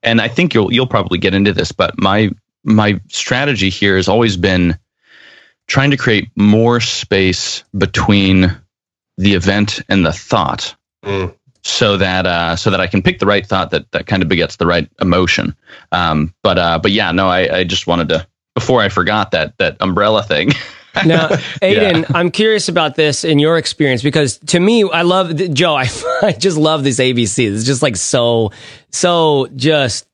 [0.01, 2.31] and I think you'll you'll probably get into this, but my
[2.63, 4.79] my strategy here has always been
[5.67, 8.57] trying to create more space between
[9.17, 10.75] the event and the thought.
[11.05, 11.35] Mm.
[11.63, 14.29] So that uh, so that I can pick the right thought that, that kind of
[14.29, 15.55] begets the right emotion.
[15.91, 19.57] Um, but uh, but yeah, no, I, I just wanted to before I forgot that
[19.57, 20.49] that umbrella thing.
[21.05, 21.27] now,
[21.61, 22.17] Aiden, yeah.
[22.17, 25.75] I'm curious about this in your experience because to me, I love Joe.
[25.77, 25.89] I,
[26.21, 27.51] I just love this ABC.
[27.51, 28.51] It's just like so,
[28.91, 30.07] so just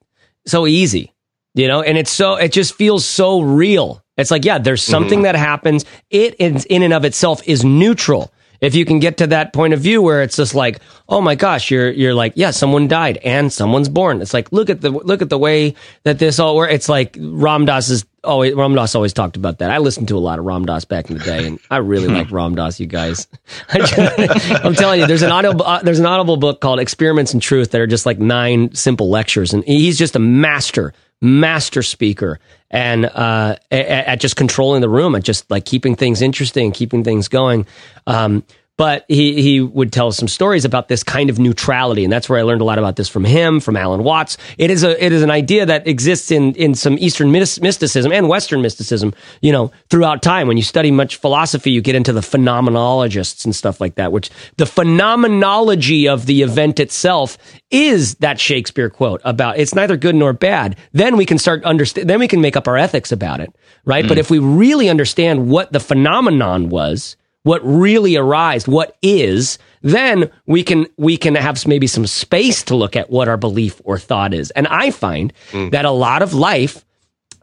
[0.45, 1.13] so easy,
[1.55, 4.03] you know, and it's so it just feels so real.
[4.17, 5.23] It's like, yeah, there's something mm-hmm.
[5.23, 5.85] that happens.
[6.09, 9.73] It in, in and of itself is neutral if you can get to that point
[9.73, 13.17] of view where it's just like, oh my gosh, you're you're like, yeah, someone died
[13.23, 14.21] and someone's born.
[14.21, 16.73] It's like look at the look at the way that this all works.
[16.73, 19.71] It's like Ram Dass is always Ram Dass always talked about that.
[19.71, 22.07] I listened to a lot of Ram Dass back in the day, and I really
[22.07, 22.79] like Ram Dass.
[22.79, 23.27] You guys,
[23.69, 27.71] I'm telling you, there's an audible uh, there's an audible book called Experiments in Truth
[27.71, 33.05] that are just like nine simple lectures, and he's just a master master speaker and
[33.05, 37.27] uh, at, at, just controlling the room and just like keeping things interesting, keeping things
[37.27, 37.65] going.
[38.05, 38.43] Um,
[38.77, 42.39] but he he would tell some stories about this kind of neutrality, and that's where
[42.39, 44.37] I learned a lot about this from him, from Alan Watts.
[44.57, 48.29] It is a it is an idea that exists in in some Eastern mysticism and
[48.29, 49.13] Western mysticism.
[49.41, 53.55] You know, throughout time, when you study much philosophy, you get into the phenomenologists and
[53.55, 57.37] stuff like that, which the phenomenology of the event itself
[57.71, 60.77] is that Shakespeare quote about it's neither good nor bad.
[60.93, 62.07] Then we can start understand.
[62.07, 63.53] Then we can make up our ethics about it,
[63.85, 64.05] right?
[64.05, 64.07] Mm.
[64.07, 70.29] But if we really understand what the phenomenon was what really arised, what is, then
[70.45, 73.97] we can we can have maybe some space to look at what our belief or
[73.97, 74.51] thought is.
[74.51, 75.71] And I find mm.
[75.71, 76.83] that a lot of life,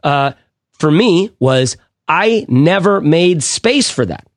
[0.03, 0.33] uh,
[0.73, 1.77] for me, was
[2.07, 4.27] I never made space for that.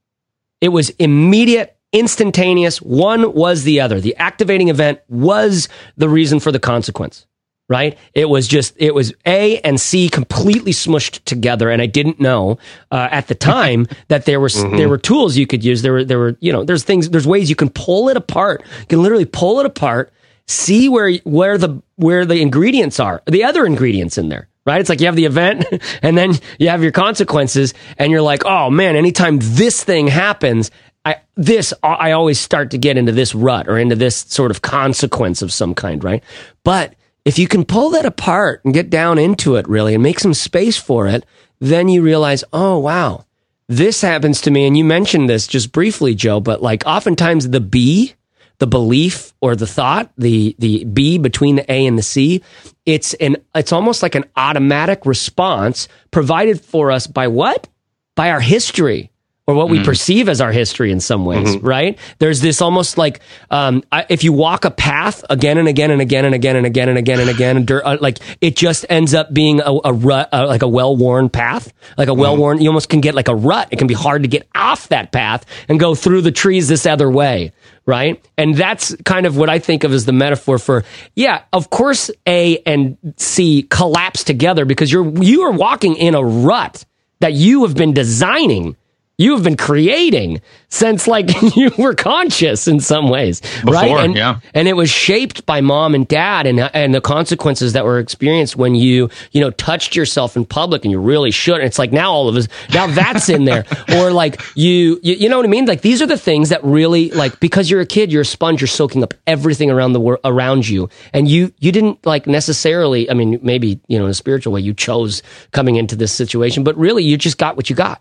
[0.60, 2.80] It was immediate, instantaneous.
[2.80, 4.00] One was the other.
[4.00, 7.26] The activating event was the reason for the consequence
[7.68, 7.98] right?
[8.14, 11.70] It was just, it was A and C completely smushed together.
[11.70, 12.58] And I didn't know
[12.90, 14.76] uh, at the time that there were, mm-hmm.
[14.76, 15.82] there were tools you could use.
[15.82, 18.62] There were, there were, you know, there's things, there's ways you can pull it apart.
[18.80, 20.12] You can literally pull it apart,
[20.46, 24.48] see where, where the, where the ingredients are, the other ingredients in there.
[24.64, 24.82] Right?
[24.82, 25.64] It's like you have the event
[26.02, 30.70] and then you have your consequences and you're like, oh man, anytime this thing happens,
[31.06, 34.60] I, this, I always start to get into this rut or into this sort of
[34.60, 36.22] consequence of some kind, right?
[36.64, 36.96] But
[37.28, 40.32] if you can pull that apart and get down into it really and make some
[40.32, 41.26] space for it,
[41.58, 43.26] then you realize, oh, wow,
[43.68, 44.66] this happens to me.
[44.66, 48.14] And you mentioned this just briefly, Joe, but like oftentimes the B,
[48.60, 52.42] the belief or the thought, the, the B between the A and the C,
[52.86, 57.68] it's an, it's almost like an automatic response provided for us by what?
[58.14, 59.10] By our history
[59.48, 59.84] or what we mm.
[59.84, 61.66] perceive as our history in some ways, mm-hmm.
[61.66, 61.98] right?
[62.18, 66.02] There's this almost like um, I, if you walk a path again and again and
[66.02, 69.14] again and again and again and again and again, and uh, like it just ends
[69.14, 72.20] up being a, a rut, uh, like a well-worn path, like a mm-hmm.
[72.20, 72.60] well-worn.
[72.60, 73.68] You almost can get like a rut.
[73.70, 76.84] It can be hard to get off that path and go through the trees this
[76.84, 77.52] other way,
[77.86, 78.22] right?
[78.36, 80.84] And that's kind of what I think of as the metaphor for
[81.14, 81.44] yeah.
[81.54, 86.84] Of course, A and C collapse together because you're you are walking in a rut
[87.20, 88.76] that you have been designing
[89.18, 93.90] you have been creating since like you were conscious in some ways, Before, right?
[93.90, 94.38] And, yeah.
[94.54, 98.54] and it was shaped by mom and dad and, and the consequences that were experienced
[98.54, 101.56] when you, you know, touched yourself in public and you really should.
[101.56, 103.64] And it's like now all of us, now that's in there.
[103.96, 105.66] or like you, you, you know what I mean?
[105.66, 108.60] Like these are the things that really like, because you're a kid, you're a sponge,
[108.60, 110.88] you're soaking up everything around the world, around you.
[111.12, 114.60] And you, you didn't like necessarily, I mean, maybe, you know, in a spiritual way,
[114.60, 118.00] you chose coming into this situation, but really you just got what you got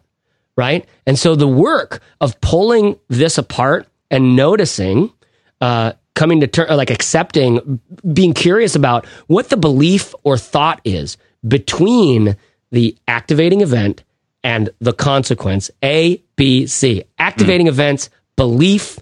[0.57, 0.85] right?
[1.05, 5.13] And so the work of pulling this apart and noticing,
[5.61, 7.79] uh, coming to terms, like accepting,
[8.11, 11.17] being curious about what the belief or thought is
[11.47, 12.35] between
[12.71, 14.03] the activating event
[14.43, 15.69] and the consequence.
[15.83, 17.03] A, B, C.
[17.19, 17.69] Activating mm.
[17.69, 18.99] events, belief,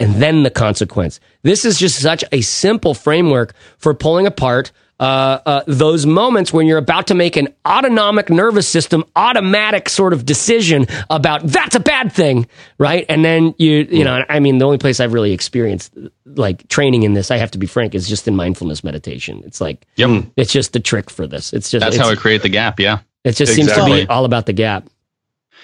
[0.00, 1.20] and then the consequence.
[1.42, 6.66] This is just such a simple framework for pulling apart uh, uh, those moments when
[6.66, 11.80] you're about to make an autonomic nervous system automatic sort of decision about that's a
[11.80, 12.46] bad thing,
[12.78, 13.06] right?
[13.08, 17.04] And then you, you know, I mean, the only place I've really experienced like training
[17.04, 19.42] in this, I have to be frank, is just in mindfulness meditation.
[19.44, 20.24] It's like, yep.
[20.36, 21.52] it's just the trick for this.
[21.52, 22.80] It's just that's how I create the gap.
[22.80, 23.64] Yeah, it just exactly.
[23.64, 24.88] seems to be all about the gap.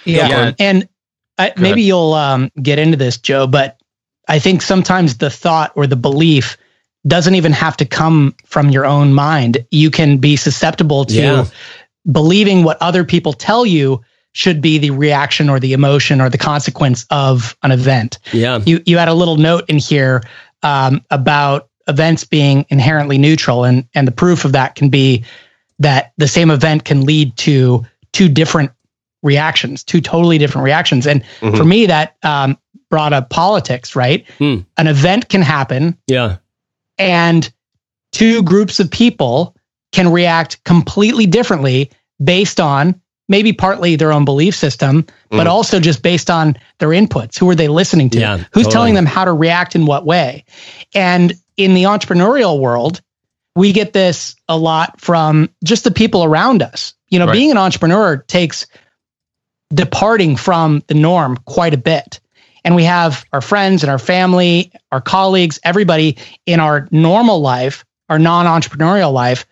[0.05, 0.53] Yeah, yeah.
[0.59, 0.89] and
[1.39, 3.81] I, maybe you'll um, get into this, Joe, but
[4.29, 6.57] I think sometimes the thought or the belief
[7.07, 9.65] doesn't even have to come from your own mind.
[9.71, 11.45] You can be susceptible to yeah.
[12.11, 16.39] believing what other people tell you should be the reaction or the emotion or the
[16.39, 18.19] consequence of an event.
[18.33, 18.61] Yeah.
[18.65, 20.23] You you had a little note in here
[20.63, 25.25] um, about events being inherently neutral, and and the proof of that can be
[25.79, 28.73] that the same event can lead to two different
[29.23, 31.07] reactions, two totally different reactions.
[31.07, 31.57] And mm-hmm.
[31.57, 33.95] for me, that um, brought up politics.
[33.95, 34.65] Right, mm.
[34.79, 35.99] an event can happen.
[36.07, 36.39] Yeah
[36.99, 37.53] and
[38.13, 39.57] two groups of people
[39.93, 41.91] can react completely differently
[42.23, 45.51] based on maybe partly their own belief system, but mm.
[45.51, 47.39] also just based on their inputs.
[47.39, 48.21] Who are they listening to?
[48.21, 48.73] Yeah, Who's totally.
[48.73, 50.45] telling them how to react in what way?
[50.95, 53.01] And in the entrepreneurial world,
[53.57, 56.95] we get this a lot from just the people around us.
[57.09, 57.33] You know, right.
[57.33, 58.67] being an entrepreneur takes
[59.73, 62.21] departing from the norm quite a bit
[62.65, 67.85] and we have our friends and our family, our colleagues, everybody in our normal life,
[68.09, 69.47] our non entrepreneurial life,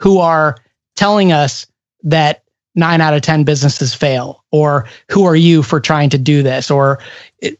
[0.00, 0.56] who are
[0.94, 1.66] telling us
[2.04, 2.42] that
[2.74, 6.70] nine out of 10 businesses fail, or who are you for trying to do this,
[6.70, 6.98] or,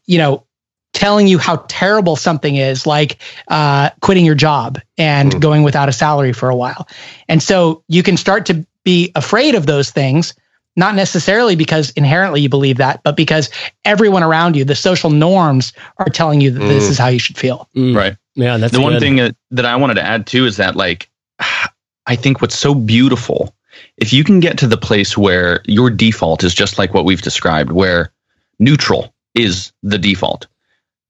[0.06, 0.44] you know,
[0.92, 3.18] telling you how terrible something is, like
[3.48, 5.40] uh, quitting your job and mm.
[5.40, 6.86] going without a salary for a while.
[7.28, 10.34] And so you can start to be afraid of those things
[10.76, 13.50] not necessarily because inherently you believe that, but because
[13.84, 16.68] everyone around you, the social norms are telling you that mm.
[16.68, 17.68] this is how you should feel.
[17.76, 17.96] Mm.
[17.96, 18.16] Right.
[18.34, 18.56] Yeah.
[18.56, 18.84] That's the good.
[18.84, 21.10] one thing that, that I wanted to add too is that like,
[22.06, 23.54] I think what's so beautiful,
[23.96, 27.22] if you can get to the place where your default is just like what we've
[27.22, 28.12] described, where
[28.58, 30.46] neutral is the default,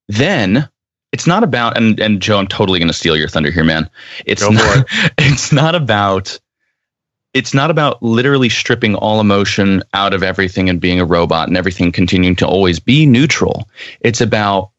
[0.08, 0.68] then
[1.12, 3.88] it's not about and and Joe, I'm totally going to steal your thunder here, man.
[4.24, 4.78] It's Go not.
[4.78, 5.12] It.
[5.18, 6.38] It's not about.
[7.34, 11.56] It's not about literally stripping all emotion out of everything and being a robot and
[11.56, 13.68] everything continuing to always be neutral.
[14.00, 14.70] It's about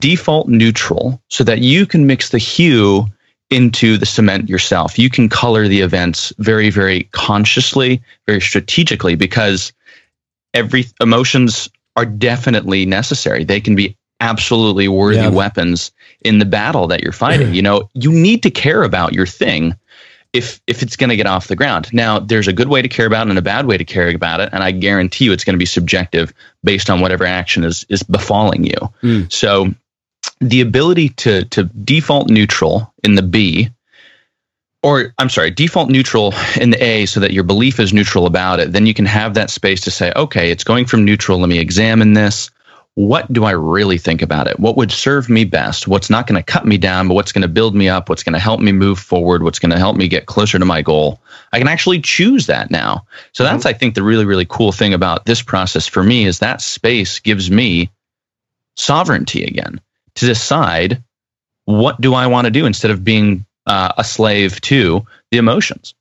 [0.00, 3.06] default neutral so that you can mix the hue
[3.50, 4.98] into the cement yourself.
[4.98, 9.72] You can color the events very, very consciously, very strategically, because
[10.54, 13.44] every emotions are definitely necessary.
[13.44, 15.28] They can be absolutely worthy yeah.
[15.28, 15.92] weapons
[16.22, 17.54] in the battle that you're fighting.
[17.54, 19.74] you know, you need to care about your thing
[20.36, 21.92] if if it's going to get off the ground.
[21.92, 24.08] Now, there's a good way to care about it and a bad way to care
[24.14, 26.32] about it, and I guarantee you it's going to be subjective
[26.62, 28.92] based on whatever action is is befalling you.
[29.02, 29.32] Mm.
[29.32, 29.74] So,
[30.40, 33.70] the ability to to default neutral in the B
[34.82, 38.60] or I'm sorry, default neutral in the A so that your belief is neutral about
[38.60, 41.40] it, then you can have that space to say, okay, it's going from neutral.
[41.40, 42.50] Let me examine this
[42.96, 44.58] what do I really think about it?
[44.58, 45.86] What would serve me best?
[45.86, 48.08] What's not going to cut me down, but what's going to build me up?
[48.08, 49.42] What's going to help me move forward?
[49.42, 51.20] What's going to help me get closer to my goal?
[51.52, 53.06] I can actually choose that now.
[53.32, 53.52] So mm-hmm.
[53.52, 56.62] that's, I think, the really, really cool thing about this process for me is that
[56.62, 57.90] space gives me
[58.76, 59.78] sovereignty again
[60.14, 61.02] to decide
[61.66, 65.94] what do I want to do instead of being uh, a slave to the emotions.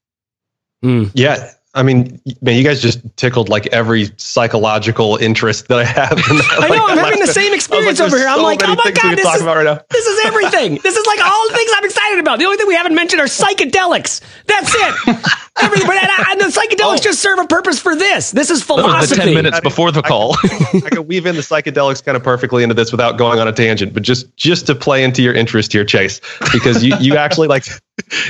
[0.82, 1.12] Mm.
[1.14, 6.14] Yeah, I mean, man, you guys just tickled like every psychological interest that I have.
[6.14, 8.30] In that, I know, I'm having the same experience like, over here.
[8.30, 10.80] I'm like, oh my god, this is, right this is everything.
[10.82, 12.40] this is like all the things I'm excited about.
[12.40, 14.22] The only thing we haven't mentioned are psychedelics.
[14.46, 15.18] That's it.
[15.58, 17.02] Everything, but, and the psychedelics oh.
[17.02, 18.32] just serve a purpose for this.
[18.32, 19.16] This is philosophy.
[19.16, 20.36] the ten minutes before the call.
[20.44, 23.40] I, can, I could weave in the psychedelics kind of perfectly into this without going
[23.40, 26.20] on a tangent, but just just to play into your interest here, Chase,
[26.52, 27.66] because you you actually like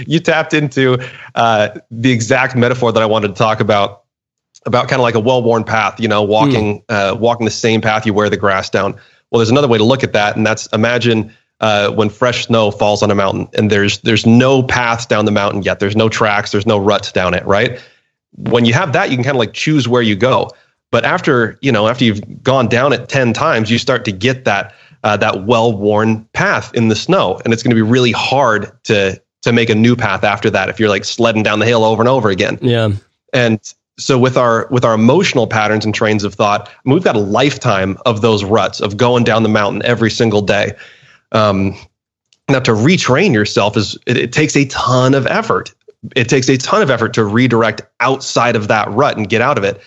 [0.06, 1.00] you tapped into
[1.34, 4.04] uh, the exact metaphor that I wanted to talk about
[4.66, 6.00] about kind of like a well-worn path.
[6.00, 6.84] You know, walking mm.
[6.90, 8.94] uh, walking the same path you wear the grass down.
[9.32, 12.72] Well, there's another way to look at that, and that's imagine uh, when fresh snow
[12.72, 15.80] falls on a mountain and there's there's no paths down the mountain yet.
[15.80, 16.52] There's no tracks.
[16.52, 17.46] There's no ruts down it.
[17.46, 17.82] Right.
[18.38, 20.52] When you have that, you can kind of like choose where you go.
[20.92, 24.46] But after you know after you've gone down it ten times, you start to get
[24.46, 24.74] that
[25.04, 29.22] uh, that well-worn path in the snow, and it's going to be really hard to
[29.44, 32.02] to make a new path after that if you're like sledding down the hill over
[32.02, 32.58] and over again.
[32.62, 32.92] Yeah.
[33.36, 33.60] And
[34.00, 37.18] so with our with our emotional patterns and trains of thought, I mean, we've got
[37.18, 40.74] a lifetime of those ruts of going down the mountain every single day.
[41.34, 41.76] Um,
[42.50, 45.74] now to retrain yourself is it, it takes a ton of effort.
[46.16, 49.58] It takes a ton of effort to redirect outside of that rut and get out
[49.58, 49.82] of it.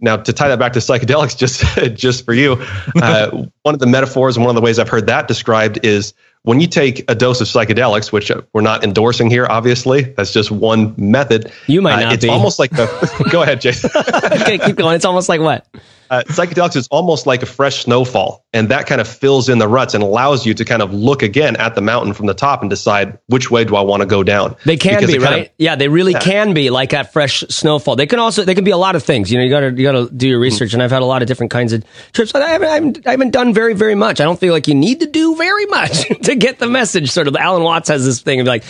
[0.00, 1.62] Now, to tie that back to psychedelics, just
[1.98, 2.56] just for you,
[3.02, 6.12] uh, one of the metaphors and one of the ways I've heard that described is
[6.42, 10.50] when you take a dose of psychedelics, which we're not endorsing here, obviously, that's just
[10.50, 11.52] one method.
[11.66, 12.30] You might uh, not it's be.
[12.30, 13.28] almost like the.
[13.30, 13.90] go ahead, Jason.
[13.96, 14.96] okay, keep going.
[14.96, 15.66] It's almost like what?
[16.10, 19.68] Uh, psychedelics is almost like a fresh snowfall, and that kind of fills in the
[19.68, 22.62] ruts and allows you to kind of look again at the mountain from the top
[22.62, 24.56] and decide which way do I want to go down.
[24.64, 25.46] They can because be right.
[25.46, 26.18] Of, yeah, they really yeah.
[26.18, 27.94] can be like that fresh snowfall.
[27.94, 29.30] They can also they can be a lot of things.
[29.30, 30.70] You know, you got to you got to do your research.
[30.70, 30.76] Mm-hmm.
[30.76, 32.34] And I've had a lot of different kinds of trips.
[32.34, 34.20] I haven't, I haven't I haven't done very very much.
[34.20, 37.12] I don't feel like you need to do very much to get the message.
[37.12, 37.36] Sort of.
[37.36, 38.64] Alan Watts has this thing of like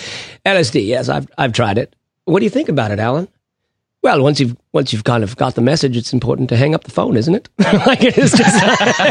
[0.45, 0.87] LSD.
[0.87, 1.97] Yes, I've I've tried it.
[2.27, 3.29] What do you think about it, Alan?
[4.03, 6.85] Well, once you've once you've kind of got the message, it's important to hang up
[6.85, 7.49] the phone, isn't it?
[7.59, 8.57] like it is just,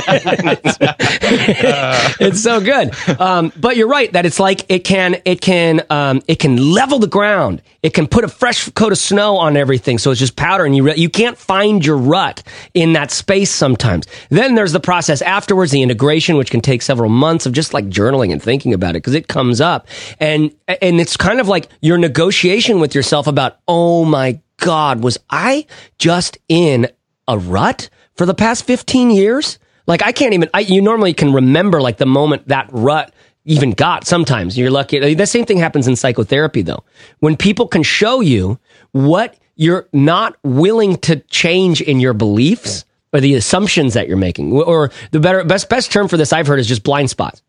[0.07, 0.77] it's,
[2.19, 2.95] it's, so good.
[3.19, 6.97] Um, but you're right that it's like it can it can um, it can level
[6.97, 7.61] the ground.
[7.83, 10.75] It can put a fresh coat of snow on everything, so it's just powder, and
[10.75, 12.41] you re- you can't find your rut
[12.73, 14.07] in that space sometimes.
[14.29, 17.89] Then there's the process afterwards, the integration, which can take several months of just like
[17.89, 19.87] journaling and thinking about it because it comes up,
[20.19, 25.17] and and it's kind of like your negotiation with yourself about oh my God, was
[25.29, 25.65] I
[25.97, 26.87] just in
[27.27, 29.59] a rut for the past 15 years?
[29.87, 33.13] Like I can't even, I, you normally can remember like the moment that rut
[33.45, 34.57] even got sometimes.
[34.57, 35.15] You're lucky.
[35.15, 36.83] The same thing happens in psychotherapy though.
[37.19, 38.59] When people can show you
[38.91, 44.53] what you're not willing to change in your beliefs or the assumptions that you're making,
[44.53, 47.41] or the better, best, best term for this I've heard is just blind spots.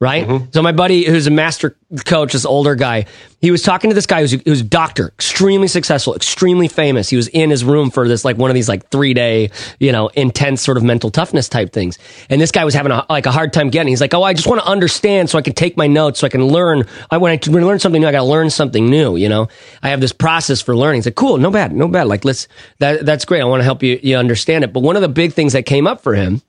[0.00, 0.26] Right?
[0.26, 0.50] Mm-hmm.
[0.52, 3.06] So my buddy, who's a master coach, this older guy,
[3.40, 7.08] he was talking to this guy who's who's a doctor, extremely successful, extremely famous.
[7.08, 9.92] He was in his room for this like one of these like three day, you
[9.92, 11.98] know, intense sort of mental toughness type things.
[12.28, 13.88] And this guy was having a, like a hard time getting.
[13.88, 16.26] He's like, oh, I just want to understand so I can take my notes, so
[16.26, 16.84] I can learn.
[17.10, 19.16] I when I, when I learn something new, I got to learn something new.
[19.16, 19.48] You know,
[19.82, 20.98] I have this process for learning.
[20.98, 22.06] He's like, cool, no bad, no bad.
[22.06, 22.48] Like let's
[22.80, 23.40] that that's great.
[23.40, 24.72] I want to help you you understand it.
[24.72, 26.42] But one of the big things that came up for him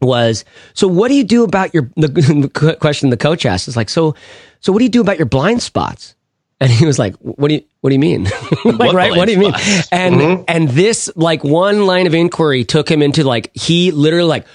[0.00, 2.08] was so what do you do about your the,
[2.54, 4.14] the question the coach asked is like so
[4.60, 6.16] so what do you do about your blind spots
[6.60, 8.24] and he was like what do you what do you mean
[8.64, 9.54] like what right what do you mean
[9.92, 10.42] and mm-hmm.
[10.48, 14.46] and this like one line of inquiry took him into like he literally like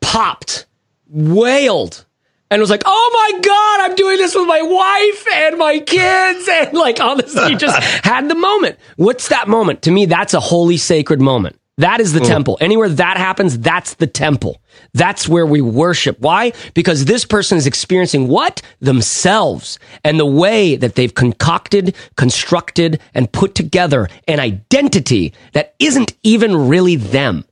[0.00, 0.66] popped
[1.08, 2.04] wailed
[2.50, 6.48] and was like, "Oh my god, I'm doing this with my wife and my kids,"
[6.52, 7.32] and like all this.
[7.46, 8.78] He just had the moment.
[8.96, 9.82] What's that moment?
[9.82, 11.59] To me, that's a holy sacred moment.
[11.80, 12.26] That is the mm.
[12.26, 12.58] temple.
[12.60, 14.60] Anywhere that happens, that's the temple.
[14.92, 16.20] That's where we worship.
[16.20, 16.52] Why?
[16.74, 18.60] Because this person is experiencing what?
[18.80, 26.14] Themselves and the way that they've concocted, constructed, and put together an identity that isn't
[26.22, 27.44] even really them.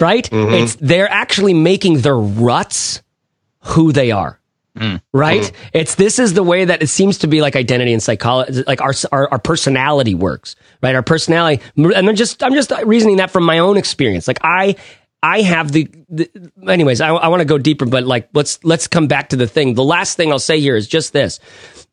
[0.00, 0.28] Right?
[0.28, 0.54] Mm-hmm.
[0.54, 3.02] It's, they're actually making their ruts
[3.60, 4.37] who they are.
[4.78, 5.02] Mm.
[5.12, 5.42] Right?
[5.42, 5.54] Mm.
[5.72, 8.80] It's this is the way that it seems to be like identity and psychology, like
[8.80, 10.94] our, our, our personality works, right?
[10.94, 14.28] Our personality, and I'm just I'm just reasoning that from my own experience.
[14.28, 14.76] Like I
[15.22, 16.30] I have the, the
[16.68, 17.00] anyways.
[17.00, 19.74] I, I want to go deeper, but like let's let's come back to the thing.
[19.74, 21.40] The last thing I'll say here is just this: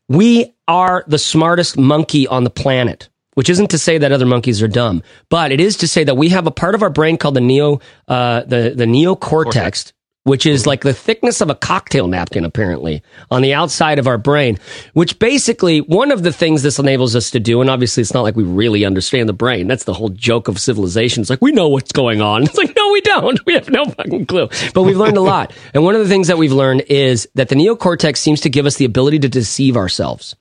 [0.08, 4.62] we are the smartest monkey on the planet which isn't to say that other monkeys
[4.62, 7.18] are dumb, but it is to say that we have a part of our brain
[7.18, 9.92] called the neo, uh, the the neocortex, Cortex
[10.26, 13.00] which is like the thickness of a cocktail napkin, apparently,
[13.30, 14.58] on the outside of our brain,
[14.92, 18.22] which basically one of the things this enables us to do, and obviously it's not
[18.22, 19.68] like we really understand the brain.
[19.68, 21.20] That's the whole joke of civilization.
[21.20, 22.42] It's like, we know what's going on.
[22.46, 23.44] It's like, no, we don't.
[23.46, 24.48] We have no fucking clue.
[24.72, 25.52] But we've learned a lot.
[25.74, 28.66] and one of the things that we've learned is that the neocortex seems to give
[28.66, 30.34] us the ability to deceive ourselves,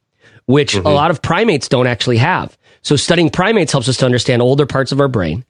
[0.45, 0.87] which mm-hmm.
[0.87, 2.57] a lot of primates don't actually have.
[2.81, 5.45] So studying primates helps us to understand older parts of our brain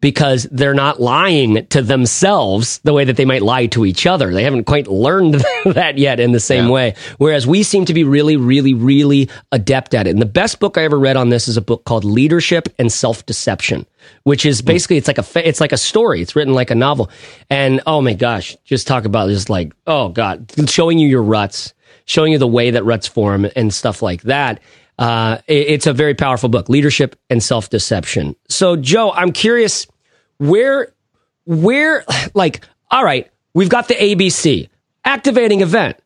[0.00, 4.32] because they're not lying to themselves the way that they might lie to each other.
[4.32, 5.34] They haven't quite learned
[5.64, 6.70] that yet in the same yeah.
[6.70, 6.94] way.
[7.18, 10.10] Whereas we seem to be really, really, really adept at it.
[10.10, 12.92] And the best book I ever read on this is a book called Leadership and
[12.92, 13.86] Self Deception,
[14.24, 14.66] which is hmm.
[14.66, 16.20] basically it's like a it's like a story.
[16.20, 17.10] It's written like a novel.
[17.48, 21.72] And oh my gosh, just talk about just like oh god, showing you your ruts,
[22.04, 24.60] showing you the way that ruts form and stuff like that.
[24.98, 28.34] Uh, it's a very powerful book, Leadership and Self Deception.
[28.48, 29.86] So, Joe, I'm curious
[30.38, 30.92] where,
[31.44, 34.68] where, like, all right, we've got the ABC,
[35.04, 35.96] activating event,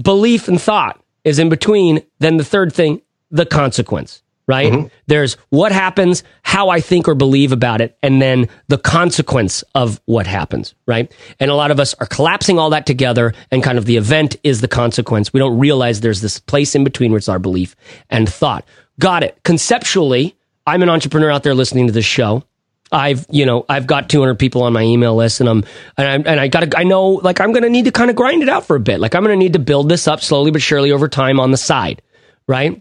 [0.00, 2.02] belief and thought is in between.
[2.20, 4.72] Then the third thing, the consequence right?
[4.72, 4.86] Mm-hmm.
[5.06, 10.00] There's what happens, how I think or believe about it, and then the consequence of
[10.06, 11.12] what happens, right?
[11.40, 14.36] And a lot of us are collapsing all that together, and kind of the event
[14.44, 15.32] is the consequence.
[15.32, 17.74] We don't realize there's this place in between where it's our belief
[18.10, 18.64] and thought.
[18.98, 19.38] Got it.
[19.44, 20.36] Conceptually,
[20.66, 22.44] I'm an entrepreneur out there listening to this show.
[22.92, 25.64] I've, you know, I've got 200 people on my email list and I'm,
[25.96, 28.42] and I, and I gotta, I know, like, I'm gonna need to kind of grind
[28.42, 29.00] it out for a bit.
[29.00, 31.56] Like, I'm gonna need to build this up slowly but surely over time on the
[31.56, 32.00] side,
[32.46, 32.80] right?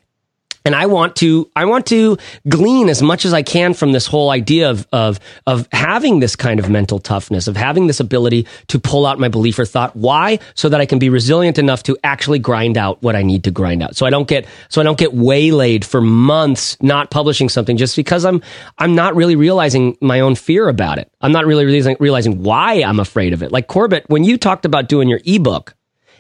[0.66, 2.18] And I want to I want to
[2.50, 6.36] glean as much as I can from this whole idea of of of having this
[6.36, 9.96] kind of mental toughness, of having this ability to pull out my belief or thought.
[9.96, 10.40] Why?
[10.56, 13.52] So that I can be resilient enough to actually grind out what I need to
[13.52, 13.96] grind out.
[13.96, 17.96] So I don't get so I don't get waylaid for months not publishing something just
[17.96, 18.42] because I'm
[18.80, 21.12] I'm not really realizing my own fear about it.
[21.22, 23.52] I'm not really realizing realizing why I'm afraid of it.
[23.52, 25.76] Like Corbett, when you talked about doing your ebook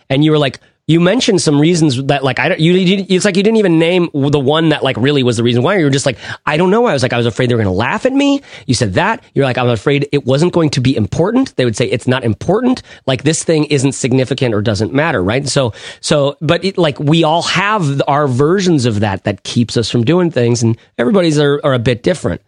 [0.07, 3.25] and you were like you mentioned some reasons that like I don't you, you, it's
[3.25, 5.77] like you didn't even name the one that like really was the reason why.
[5.77, 7.63] You were just like I don't know I was like I was afraid they were
[7.63, 8.41] going to laugh at me.
[8.67, 9.23] You said that.
[9.33, 11.55] You're like I'm afraid it wasn't going to be important.
[11.55, 12.83] They would say it's not important.
[13.07, 15.47] Like this thing isn't significant or doesn't matter right?
[15.47, 19.89] So so but it, like we all have our versions of that that keeps us
[19.89, 22.41] from doing things and everybody's are, are a bit different.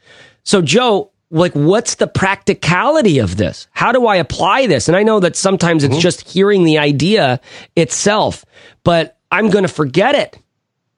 [0.43, 3.67] So Joe like what's the practicality of this?
[3.71, 4.88] How do i apply this?
[4.88, 6.01] And i know that sometimes it's mm-hmm.
[6.01, 7.39] just hearing the idea
[7.75, 8.45] itself
[8.84, 10.39] but i'm going to forget it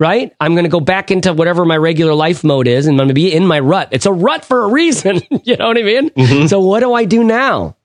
[0.01, 0.33] right?
[0.39, 3.07] I'm going to go back into whatever my regular life mode is and i'm going
[3.09, 3.89] to be in my rut.
[3.91, 6.09] It's a rut for a reason you know what i mean?
[6.11, 6.47] Mm-hmm.
[6.47, 7.75] so what do i do now?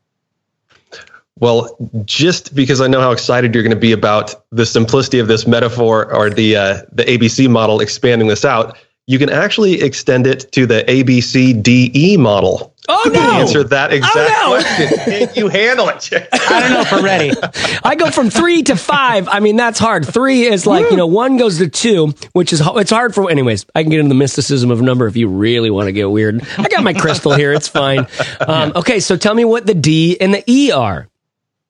[1.41, 5.27] Well, just because I know how excited you're going to be about the simplicity of
[5.27, 10.27] this metaphor or the uh, the ABC model expanding this out, you can actually extend
[10.27, 12.75] it to the ABCDE model.
[12.87, 13.21] Oh no!
[13.21, 14.63] Answer that exact oh, no.
[14.63, 15.29] question.
[15.29, 16.11] Can you handle it?
[16.33, 17.33] I don't know if we're ready.
[17.83, 19.27] I go from three to five.
[19.29, 20.07] I mean, that's hard.
[20.07, 23.31] Three is like you know, one goes to two, which is it's hard for.
[23.31, 26.11] Anyways, I can get into the mysticism of number if you really want to get
[26.11, 26.47] weird.
[26.59, 27.53] I got my crystal here.
[27.53, 28.07] It's fine.
[28.47, 31.09] Um, okay, so tell me what the D and the E are.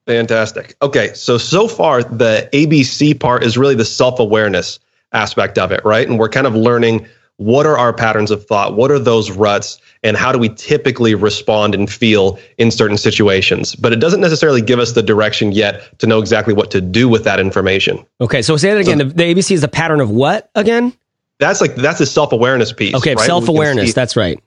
[0.07, 0.75] Fantastic.
[0.83, 4.81] Okay, so so far the ABC part is really the self-awareness
[5.13, 6.09] aspect of it, right?
[6.09, 7.07] And we're kind of learning
[7.37, 8.77] what are our patterns of thought?
[8.77, 9.81] What are those ruts?
[10.03, 13.75] And how do we typically respond and feel in certain situations?
[13.75, 17.09] But it doesn't necessarily give us the direction yet to know exactly what to do
[17.09, 18.05] with that information.
[18.21, 18.99] Okay, so say that again.
[18.99, 20.93] So, the, the ABC is the pattern of what again?
[21.41, 22.95] That's like that's a self awareness piece.
[22.95, 23.27] Okay, right?
[23.27, 23.93] self awareness.
[23.95, 24.39] That's right.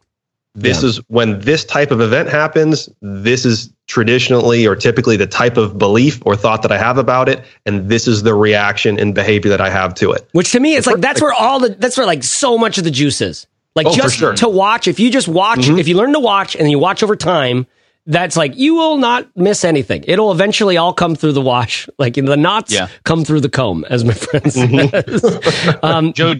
[0.57, 0.89] This yeah.
[0.89, 2.89] is when this type of event happens.
[2.99, 7.29] This is traditionally or typically the type of belief or thought that I have about
[7.29, 10.27] it, and this is the reaction and behavior that I have to it.
[10.31, 12.83] Which to me, it's like that's where all the that's where like so much of
[12.83, 13.45] the juice is.
[13.75, 14.33] Like oh, just sure.
[14.33, 14.87] to watch.
[14.87, 15.77] If you just watch, mm-hmm.
[15.77, 17.67] if you learn to watch and you watch over time,
[18.07, 20.05] that's like you will not miss anything.
[20.07, 21.87] It'll eventually all come through the wash.
[21.99, 22.87] Like the knots yeah.
[23.03, 25.77] come through the comb, as my friend mm-hmm.
[25.85, 26.33] um, Joe,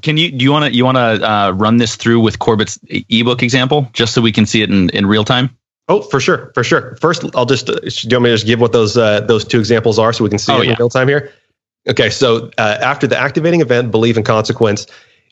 [0.00, 2.78] can you do you want to you want to uh, run this through with Corbett's
[3.08, 5.56] ebook example just so we can see it in, in real time?
[5.88, 6.96] Oh, for sure, for sure.
[6.96, 9.44] First, I'll just uh, do you want me to just give what those uh, those
[9.44, 10.72] two examples are so we can see oh, it yeah.
[10.72, 11.32] in real time here?
[11.88, 14.86] Okay, so uh, after the activating event, belief and consequence,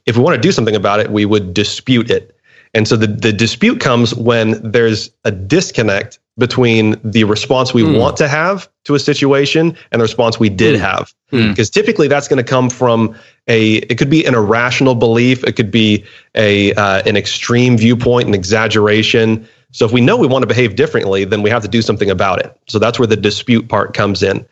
[0.06, 2.36] if we want to do something about it, we would dispute it.
[2.72, 7.98] And so the, the dispute comes when there's a disconnect between the response we mm.
[7.98, 10.80] want to have to a situation and the response we did mm.
[10.80, 11.12] have.
[11.30, 11.74] Because mm.
[11.74, 13.16] typically that's going to come from
[13.48, 16.04] a, it could be an irrational belief, it could be
[16.34, 19.48] a uh, an extreme viewpoint, an exaggeration.
[19.72, 22.10] So if we know we want to behave differently, then we have to do something
[22.10, 22.56] about it.
[22.68, 24.46] So that's where the dispute part comes in.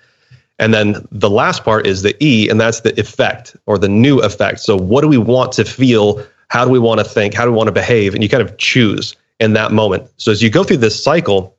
[0.60, 4.18] And then the last part is the E, and that's the effect or the new
[4.18, 4.60] effect.
[4.60, 7.34] So what do we want to feel how do we want to think?
[7.34, 8.14] How do we want to behave?
[8.14, 10.10] And you kind of choose in that moment.
[10.16, 11.56] So as you go through this cycle,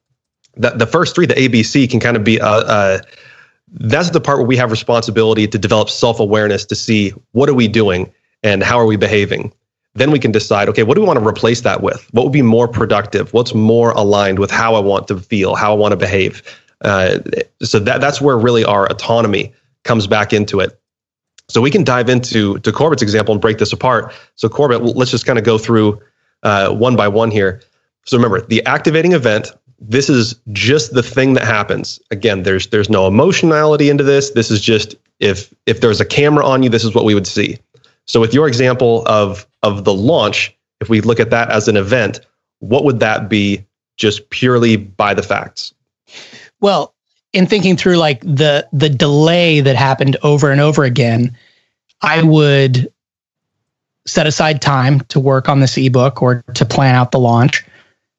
[0.58, 3.00] that the first three, the ABC, can kind of be uh, uh,
[3.72, 7.54] that's the part where we have responsibility to develop self awareness to see what are
[7.54, 8.12] we doing
[8.44, 9.54] and how are we behaving.
[9.96, 12.08] Then we can decide, okay, what do we want to replace that with?
[12.12, 13.34] What would be more productive?
[13.34, 16.44] What's more aligned with how I want to feel, how I want to behave?
[16.82, 17.20] Uh,
[17.62, 20.80] so that that's where really our autonomy comes back into it.
[21.50, 24.14] So we can dive into to Corbett's example and break this apart.
[24.36, 26.02] So Corbett, let's just kind of go through
[26.44, 27.62] uh, one by one here.
[28.06, 29.52] So remember, the activating event.
[29.82, 32.02] This is just the thing that happens.
[32.12, 34.32] Again, there's there's no emotionality into this.
[34.32, 37.28] This is just if if there's a camera on you, this is what we would
[37.28, 37.60] see.
[38.06, 41.78] So with your example of of the launch, if we look at that as an
[41.78, 42.20] event,
[42.60, 45.74] what would that be just purely by the facts?
[46.60, 46.94] Well,
[47.34, 51.38] in thinking through like the the delay that happened over and over again,
[52.02, 52.92] I would
[54.08, 57.66] set aside time to work on this ebook or to plan out the launch.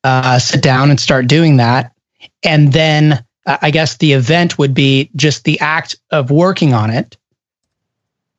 [0.03, 1.93] Uh, sit down and start doing that,
[2.43, 6.91] and then uh, I guess the event would be just the act of working on
[6.91, 7.19] it.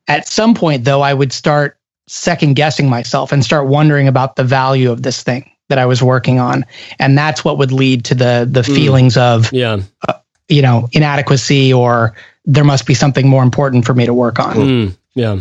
[0.07, 4.43] At some point, though, I would start second guessing myself and start wondering about the
[4.43, 6.65] value of this thing that I was working on,
[6.97, 8.75] and that's what would lead to the the mm.
[8.75, 9.81] feelings of yeah.
[10.07, 10.13] Uh,
[10.51, 12.13] you know, inadequacy or
[12.45, 14.55] there must be something more important for me to work on.
[14.55, 15.39] Mm, yeah.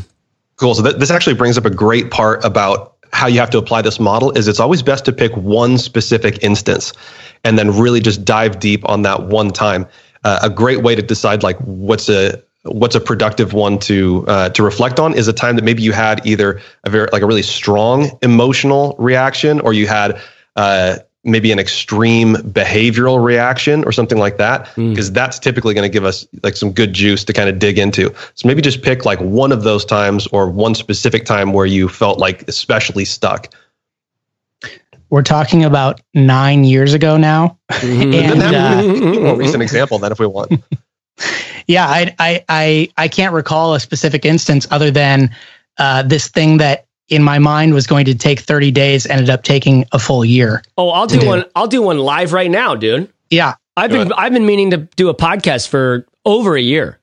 [0.56, 0.74] Cool.
[0.74, 3.82] So th- this actually brings up a great part about how you have to apply
[3.82, 6.92] this model is it's always best to pick one specific instance
[7.44, 9.86] and then really just dive deep on that one time.
[10.22, 14.50] Uh, a great way to decide like what's a what's a productive one to uh,
[14.50, 17.26] to reflect on is a time that maybe you had either a very like a
[17.26, 20.20] really strong emotional reaction or you had
[20.56, 25.14] uh, maybe an extreme behavioral reaction or something like that because mm.
[25.14, 28.14] that's typically going to give us like some good juice to kind of dig into
[28.34, 31.88] so maybe just pick like one of those times or one specific time where you
[31.88, 33.52] felt like especially stuck
[35.10, 38.14] we're talking about nine years ago now mm-hmm.
[38.14, 40.50] and uh, more recent example then if we want
[41.66, 45.36] yeah I, I i i can't recall a specific instance other than
[45.76, 49.42] uh, this thing that in my mind was going to take 30 days ended up
[49.42, 50.62] taking a full year.
[50.78, 53.12] Oh, I'll do, do, one I'll do one live right now, dude.
[53.28, 53.56] Yeah.
[53.76, 56.98] I've been I've been meaning to do a podcast for over a year.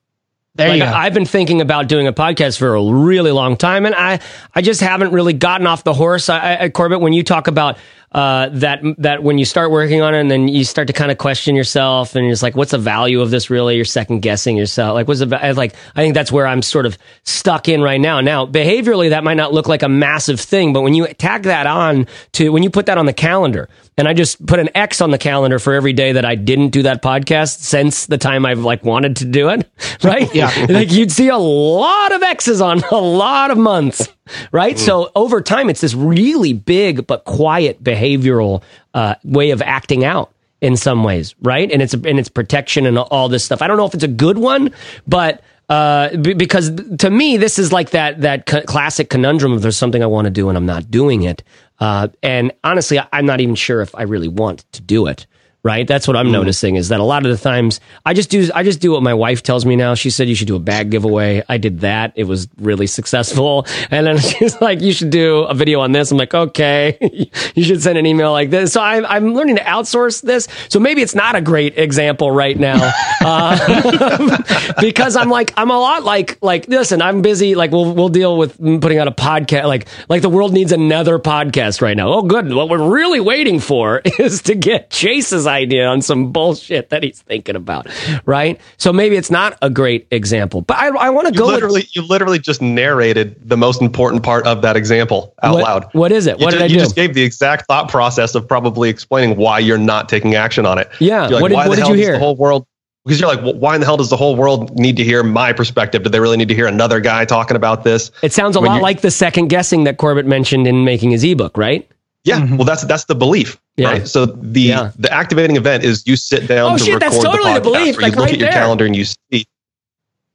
[0.56, 0.92] There like, you go.
[0.92, 4.20] I've been thinking about doing a podcast for a really long time, and I
[4.56, 6.30] I just haven't really gotten off the horse.
[6.30, 7.78] I, I, Corbett, when you talk about
[8.12, 11.12] uh, that that when you start working on it and then you start to kind
[11.12, 13.76] of question yourself and it's like, what's the value of this really?
[13.76, 14.94] You're second guessing yourself.
[14.94, 15.76] Like, what's the like?
[15.96, 18.22] I think that's where I'm sort of stuck in right now.
[18.22, 21.68] Now, behaviorally, that might not look like a massive thing, but when you tag that
[21.68, 23.68] on to when you put that on the calendar,
[23.98, 26.70] and I just put an X on the calendar for every day that I didn't
[26.70, 29.70] do that podcast since the time I've like wanted to do it,
[30.04, 30.34] right?
[30.34, 34.10] yeah, like you'd see a lot of X's on a lot of months
[34.52, 34.76] right?
[34.76, 34.80] Mm.
[34.80, 40.32] So over time, it's this really big but quiet behavioral uh, way of acting out
[40.62, 41.72] in some ways, right?
[41.72, 43.62] And it's and it's protection and all this stuff.
[43.62, 44.74] I don't know if it's a good one,
[45.08, 49.78] but uh, b- because to me, this is like that that classic conundrum of there's
[49.78, 51.44] something I want to do and I'm not doing it.
[51.80, 55.28] Uh, and honestly, I- I'm not even sure if I really want to do it
[55.68, 55.86] right?
[55.86, 56.32] That's what I'm mm.
[56.32, 59.04] noticing is that a lot of the times I just do I just do what
[59.04, 59.96] my wife tells me now.
[59.96, 61.44] She said you should do a bag giveaway.
[61.50, 62.14] I did that.
[62.16, 63.68] It was really successful.
[63.90, 66.12] And then she's like, you should do a video on this.
[66.12, 66.98] I'm like, okay,
[67.56, 68.74] you should send an email like this.
[68.74, 70.48] So I'm I'm learning to outsource this.
[70.70, 72.92] So maybe it's not a great example right now
[73.22, 74.38] uh,
[74.82, 77.02] because I'm like I'm a lot like like listen.
[77.02, 77.56] I'm busy.
[77.56, 79.66] Like we'll we'll deal with putting out a podcast.
[79.66, 82.10] Like like the world needs another podcast right now.
[82.10, 82.52] Oh, good.
[82.54, 87.22] What we're really waiting for is to get Chase's idea on some bullshit that he's
[87.22, 87.88] thinking about,
[88.26, 88.60] right?
[88.78, 91.48] So maybe it's not a great example, but I, I want to go.
[91.48, 95.64] Literally, with, you literally just narrated the most important part of that example out what,
[95.64, 95.90] loud.
[95.94, 96.40] What is it?
[96.40, 96.84] You what just, did I you do?
[96.84, 100.78] just gave the exact thought process of probably explaining why you're not taking action on
[100.78, 100.90] it.
[101.00, 101.28] Yeah.
[101.28, 102.14] Like, what did, why what the did you hear?
[102.14, 102.68] The whole world
[103.08, 105.24] because you're like, well, why in the hell does the whole world need to hear
[105.24, 106.04] my perspective?
[106.04, 108.12] Do they really need to hear another guy talking about this?
[108.22, 111.24] It sounds a when lot like the second guessing that Corbett mentioned in making his
[111.24, 111.90] ebook, right?
[112.28, 112.58] Yeah, mm-hmm.
[112.58, 113.88] well, that's that's the belief, yeah.
[113.88, 114.08] right?
[114.08, 114.92] So the yeah.
[115.00, 117.64] the activating event is you sit down oh, to shit, record that's totally the podcast,
[117.64, 118.52] belief, or like you look right at your there.
[118.52, 119.48] calendar and you see.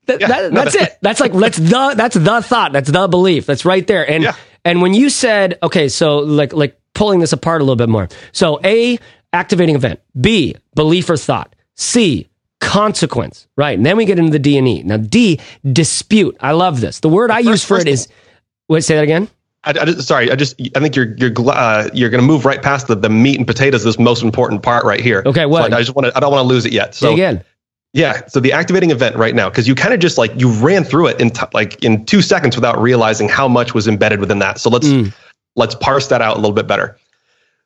[0.07, 0.99] That, yeah, that, that's it.
[1.03, 2.72] That's like that's the that's the thought.
[2.72, 3.45] That's the belief.
[3.45, 4.09] That's right there.
[4.09, 4.36] And yeah.
[4.64, 8.09] and when you said okay, so like like pulling this apart a little bit more.
[8.32, 8.99] So A
[9.34, 12.26] activating event, B belief or thought, C
[12.61, 13.76] consequence, right?
[13.76, 14.82] And then we get into the D and E.
[14.82, 15.40] Now D
[15.70, 16.38] dispute.
[16.40, 17.01] I love this.
[17.01, 18.09] The word I use for it is.
[18.68, 19.28] Wait, say that again.
[19.64, 22.44] I, I just, sorry, I just I think you're you're uh, you're going to move
[22.44, 23.84] right past the, the meat and potatoes.
[23.84, 25.22] This most important part right here.
[25.24, 25.70] Okay, what?
[25.70, 26.94] So I, I, just want to I don't want to lose it yet.
[26.94, 27.44] So again.
[27.94, 30.82] Yeah, so the activating event right now because you kind of just like you ran
[30.82, 34.38] through it in t- like in two seconds without realizing how much was embedded within
[34.38, 34.58] that.
[34.58, 35.12] So let's mm.
[35.56, 36.96] let's parse that out a little bit better.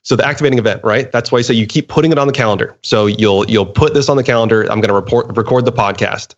[0.02, 1.10] So the activating event, right?
[1.12, 2.76] That's why I say you keep putting it on the calendar.
[2.82, 4.62] So you'll you'll put this on the calendar.
[4.62, 6.34] I'm going to report record the podcast.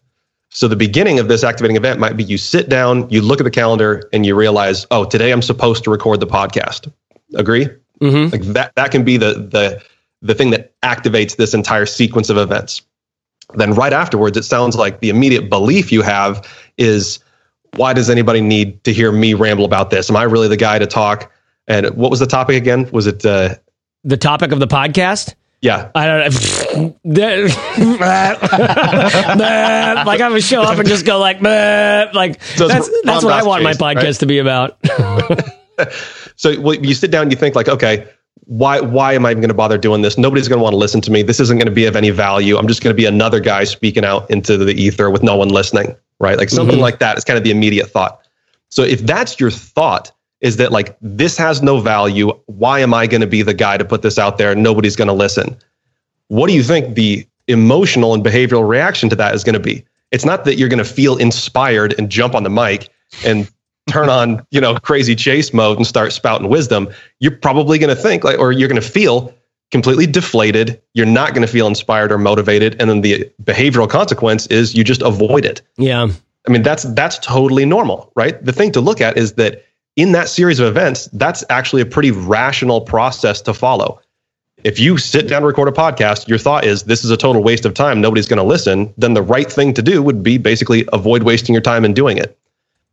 [0.51, 3.45] So the beginning of this activating event might be you sit down, you look at
[3.45, 6.91] the calendar, and you realize, oh, today I'm supposed to record the podcast.
[7.35, 7.69] Agree?
[8.01, 8.33] Mm-hmm.
[8.33, 9.83] Like that that can be the the
[10.23, 12.83] the thing that activates this entire sequence of events.
[13.55, 16.47] Then right afterwards, it sounds like the immediate belief you have
[16.77, 17.19] is,
[17.77, 20.11] why does anybody need to hear me ramble about this?
[20.11, 21.33] Am I really the guy to talk?
[21.67, 22.89] And what was the topic again?
[22.93, 23.55] Was it uh,
[24.05, 25.35] the topic of the podcast?
[25.61, 25.91] Yeah.
[25.95, 26.25] I don't know.
[30.07, 33.43] like I would show up and just go like, like so that's that's what I
[33.43, 34.15] want my podcast right?
[34.17, 34.79] to be about.
[36.37, 38.09] so well, you sit down and you think like, okay,
[38.45, 40.17] why why am I even going to bother doing this?
[40.17, 41.23] Nobody's going to want to listen to me.
[41.23, 42.57] This isn't going to be of any value.
[42.57, 45.49] I'm just going to be another guy speaking out into the ether with no one
[45.49, 46.39] listening, right?
[46.39, 46.83] Like something mm-hmm.
[46.83, 48.21] like that is kind of the immediate thought.
[48.71, 52.31] So if that's your thought, is that like this has no value.
[52.47, 54.55] Why am I going to be the guy to put this out there?
[54.55, 55.57] Nobody's going to listen.
[56.29, 59.85] What do you think the emotional and behavioral reaction to that is going to be?
[60.11, 62.89] It's not that you're going to feel inspired and jump on the mic
[63.25, 63.51] and
[63.89, 66.89] turn on, you know, crazy chase mode and start spouting wisdom.
[67.21, 69.35] You're probably going to think like, or you're going to feel
[69.71, 70.81] completely deflated.
[70.95, 72.77] You're not going to feel inspired or motivated.
[72.81, 75.63] And then the behavioral consequence is you just avoid it.
[75.77, 76.09] Yeah.
[76.47, 78.43] I mean, that's, that's totally normal, right?
[78.43, 79.65] The thing to look at is that
[79.99, 84.01] in that series of events, that's actually a pretty rational process to follow.
[84.63, 87.43] If you sit down to record a podcast, your thought is this is a total
[87.43, 90.39] waste of time, nobody's going to listen, then the right thing to do would be
[90.39, 92.39] basically avoid wasting your time in doing it.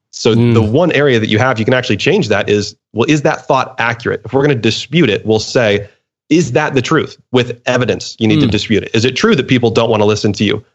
[0.10, 0.56] So mm.
[0.56, 3.46] the one area that you have you can actually change that is well is that
[3.46, 4.22] thought accurate?
[4.26, 5.88] If we're going to dispute it, we'll say
[6.30, 8.16] is that the truth with evidence?
[8.18, 8.46] You need mm.
[8.46, 8.96] to dispute it.
[8.96, 10.66] Is it true that people don't want to listen to you?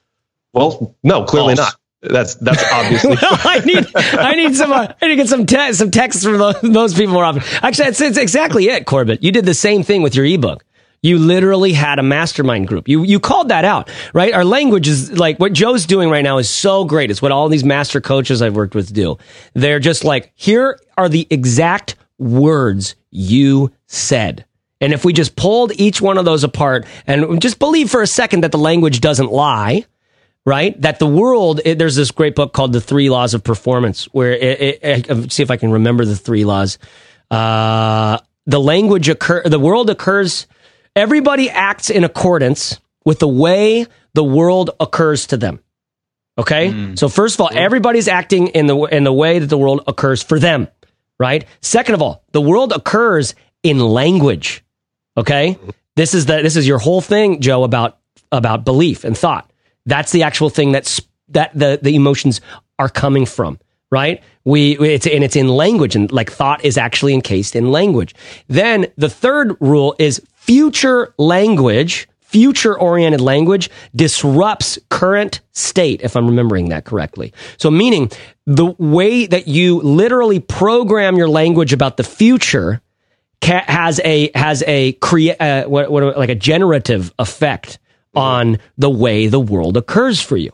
[0.53, 1.73] Well, no, clearly False.
[1.73, 1.80] not.
[2.03, 3.11] That's that's obviously.
[3.23, 6.25] well, I need I need some uh, I need to get some te- some texts
[6.25, 7.43] from those, those people more often.
[7.63, 9.23] Actually, it's, it's exactly it, Corbett.
[9.23, 10.65] You did the same thing with your ebook.
[11.03, 12.89] You literally had a mastermind group.
[12.89, 14.33] You you called that out, right?
[14.33, 17.11] Our language is like what Joe's doing right now is so great.
[17.11, 19.19] It's what all these master coaches I've worked with do.
[19.53, 24.47] They're just like, here are the exact words you said.
[24.81, 28.07] And if we just pulled each one of those apart and just believe for a
[28.07, 29.85] second that the language doesn't lie,
[30.47, 30.81] right?
[30.81, 34.33] That the world, it, there's this great book called The Three Laws of Performance, where
[34.33, 36.79] it, it, see if I can remember the three laws.
[37.31, 40.47] Uh, the language occur, the world occurs,
[40.97, 45.61] everybody acts in accordance with the way the world occurs to them.
[46.39, 46.71] Okay.
[46.71, 46.99] Mm.
[46.99, 50.23] So first of all, everybody's acting in the, in the way that the world occurs
[50.23, 50.69] for them,
[51.19, 51.45] right?
[51.61, 54.65] Second of all, the world occurs in language.
[55.17, 55.59] Okay.
[55.97, 57.99] This is the, this is your whole thing, Joe, about,
[58.33, 59.50] about belief and thought.
[59.87, 62.41] That's the actual thing that's that the the emotions
[62.79, 63.59] are coming from,
[63.91, 64.23] right?
[64.45, 68.15] We it's and it's in language and like thought is actually encased in language.
[68.49, 76.27] Then the third rule is future language, future oriented language disrupts current state if I'm
[76.27, 77.33] remembering that correctly.
[77.59, 78.11] So meaning
[78.47, 82.81] the way that you literally program your language about the future
[83.43, 87.79] has a has a create uh, what, what like a generative effect
[88.15, 90.53] on the way the world occurs for you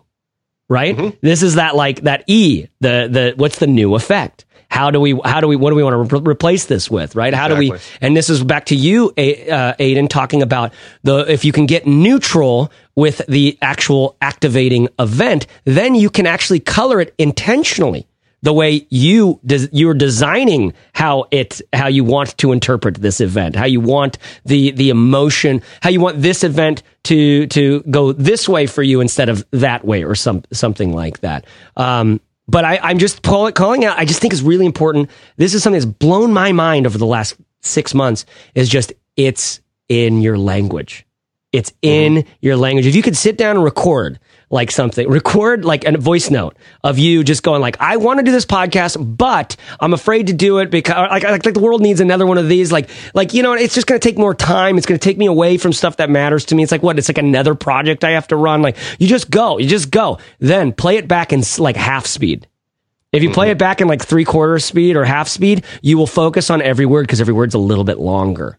[0.69, 1.17] right mm-hmm.
[1.21, 5.19] this is that like that e the the what's the new effect how do we
[5.25, 7.69] how do we what do we want to re- replace this with right how exactly.
[7.69, 11.53] do we and this is back to you uh, aiden talking about the if you
[11.53, 18.07] can get neutral with the actual activating event then you can actually color it intentionally
[18.47, 23.57] the way you des- you're designing how it how you want to interpret this event,
[23.57, 28.49] how you want the the emotion, how you want this event to to go this
[28.49, 31.45] way for you instead of that way or some something like that.
[31.77, 33.99] Um, but I, I'm just call, calling out.
[33.99, 35.11] I just think is really important.
[35.37, 38.27] This is something that's blown my mind over the last six months.
[38.55, 41.05] Is just it's in your language.
[41.51, 42.31] It's in mm-hmm.
[42.43, 42.87] your language.
[42.87, 46.99] If you could sit down and record like something, record like a voice note of
[46.99, 50.59] you just going like, I want to do this podcast, but I'm afraid to do
[50.59, 52.71] it because like, like, like the world needs another one of these.
[52.71, 54.79] Like, like, you know, it's just going to take more time.
[54.79, 56.63] It's going to take me away from stuff that matters to me.
[56.63, 56.99] It's like, what?
[56.99, 58.63] It's like another project I have to run.
[58.63, 62.47] Like you just go, you just go, then play it back in like half speed.
[63.13, 63.53] If you play mm-hmm.
[63.53, 66.87] it back in like three quarter speed or half speed, you will focus on every
[66.87, 68.59] word because every word's a little bit longer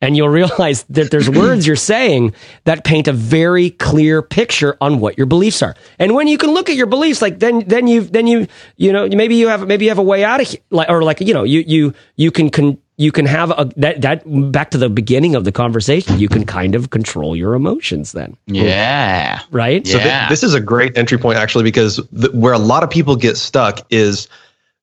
[0.00, 2.34] and you'll realize that there's words you're saying
[2.64, 5.74] that paint a very clear picture on what your beliefs are.
[5.98, 8.46] And when you can look at your beliefs, like then then you then you
[8.76, 11.20] you know maybe you have maybe you have a way out of like or like
[11.20, 14.22] you know you you you can con, you can have a that that
[14.52, 16.18] back to the beginning of the conversation.
[16.18, 18.36] You can kind of control your emotions then.
[18.46, 19.40] Yeah.
[19.50, 19.86] Right.
[19.86, 20.20] So yeah.
[20.20, 23.16] Th- this is a great entry point actually because the, where a lot of people
[23.16, 24.28] get stuck is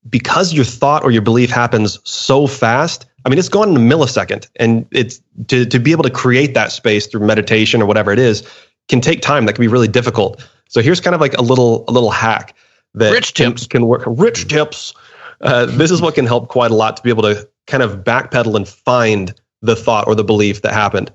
[0.10, 3.80] because your thought or your belief happens so fast I mean, it's gone in a
[3.80, 8.12] millisecond, and it's to to be able to create that space through meditation or whatever
[8.12, 8.48] it is
[8.88, 9.46] can take time.
[9.46, 10.48] That can be really difficult.
[10.70, 12.56] So here's kind of like a little a little hack
[12.94, 14.04] that rich tips can, can work.
[14.06, 14.94] Rich tips.
[15.42, 18.04] Uh, this is what can help quite a lot to be able to kind of
[18.04, 21.12] backpedal and find the thought or the belief that happened.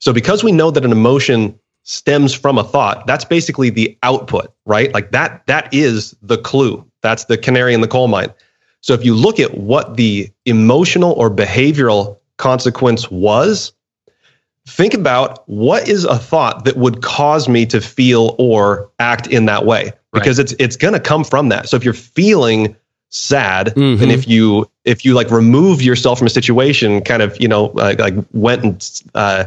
[0.00, 4.52] So because we know that an emotion stems from a thought, that's basically the output,
[4.66, 4.92] right?
[4.92, 6.84] Like that that is the clue.
[7.02, 8.32] That's the canary in the coal mine.
[8.80, 13.72] So if you look at what the emotional or behavioral consequence was,
[14.66, 19.46] think about what is a thought that would cause me to feel or act in
[19.46, 20.50] that way because right.
[20.50, 21.68] it's it's going to come from that.
[21.68, 22.76] So if you're feeling
[23.10, 24.02] sad mm-hmm.
[24.02, 27.66] and if you if you like remove yourself from a situation kind of you know
[27.66, 29.44] like, like went and uh,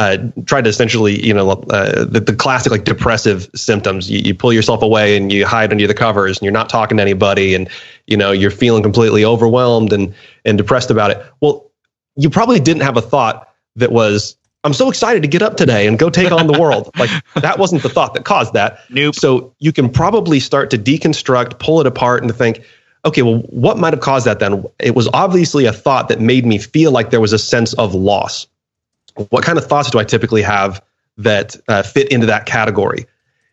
[0.00, 4.10] uh, try to essentially, you know, uh, the, the classic like depressive symptoms.
[4.10, 6.96] You, you pull yourself away and you hide under the covers and you're not talking
[6.96, 7.68] to anybody and,
[8.06, 10.14] you know, you're feeling completely overwhelmed and,
[10.46, 11.22] and depressed about it.
[11.42, 11.70] Well,
[12.16, 15.86] you probably didn't have a thought that was, I'm so excited to get up today
[15.86, 16.90] and go take on the world.
[16.98, 18.78] like that wasn't the thought that caused that.
[18.88, 19.14] Nope.
[19.14, 22.64] So you can probably start to deconstruct, pull it apart and think,
[23.04, 24.64] okay, well, what might have caused that then?
[24.78, 27.94] It was obviously a thought that made me feel like there was a sense of
[27.94, 28.46] loss
[29.30, 30.82] what kind of thoughts do I typically have
[31.18, 33.06] that uh, fit into that category?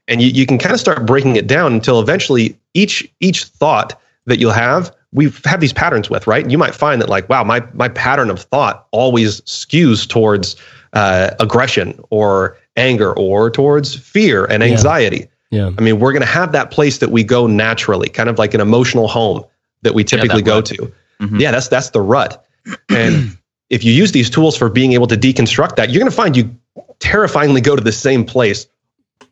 [0.08, 4.00] And you, you can kind of start breaking it down until eventually each each thought
[4.26, 6.50] that you'll have, we have these patterns with, right?
[6.50, 10.56] You might find that like, wow, my my pattern of thought always skews towards
[10.94, 15.28] uh, aggression or anger or towards fear and anxiety.
[15.50, 15.70] Yeah.
[15.70, 15.76] yeah.
[15.78, 18.54] I mean, we're going to have that place that we go naturally, kind of like
[18.54, 19.44] an emotional home
[19.82, 20.94] that we typically yeah, go to.
[21.20, 21.40] Mm-hmm.
[21.40, 22.46] Yeah, that's that's the rut.
[22.90, 23.37] And
[23.70, 26.38] if you use these tools for being able to deconstruct that, you're going to find
[26.38, 26.56] you
[27.00, 28.68] terrifyingly go to the same place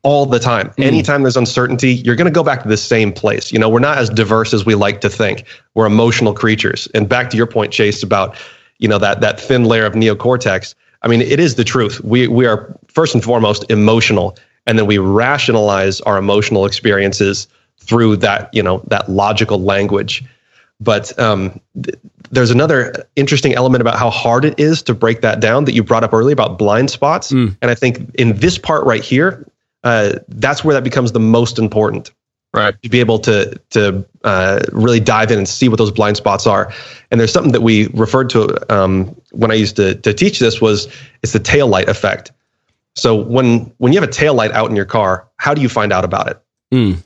[0.04, 0.70] all the time.
[0.72, 0.86] Mm.
[0.86, 3.52] Anytime there's uncertainty, you're going to go back to the same place.
[3.52, 5.46] You know, we're not as diverse as we like to think.
[5.74, 6.88] We're emotional creatures.
[6.94, 8.38] And back to your point, Chase, about
[8.78, 10.76] you know that that thin layer of neocortex.
[11.02, 12.02] I mean, it is the truth.
[12.02, 17.48] We we are first and foremost emotional, and then we rationalize our emotional experiences
[17.80, 20.24] through that you know that logical language.
[20.80, 21.98] But um, th-
[22.32, 25.84] there's another interesting element about how hard it is to break that down that you
[25.84, 27.32] brought up earlier about blind spots.
[27.32, 27.58] Mm.
[27.62, 29.50] And I think in this part right here,
[29.84, 32.12] uh, that's where that becomes the most important.
[32.54, 32.74] Right.
[32.84, 36.48] To be able to to uh, really dive in and see what those blind spots
[36.48, 36.72] are.
[37.12, 40.62] And there's something that we referred to um, when I used to to teach this
[40.62, 40.88] was
[41.22, 42.32] it's the tail light effect.
[42.96, 45.68] So when when you have a tail light out in your car, how do you
[45.68, 46.42] find out about it?
[46.74, 47.04] Mm.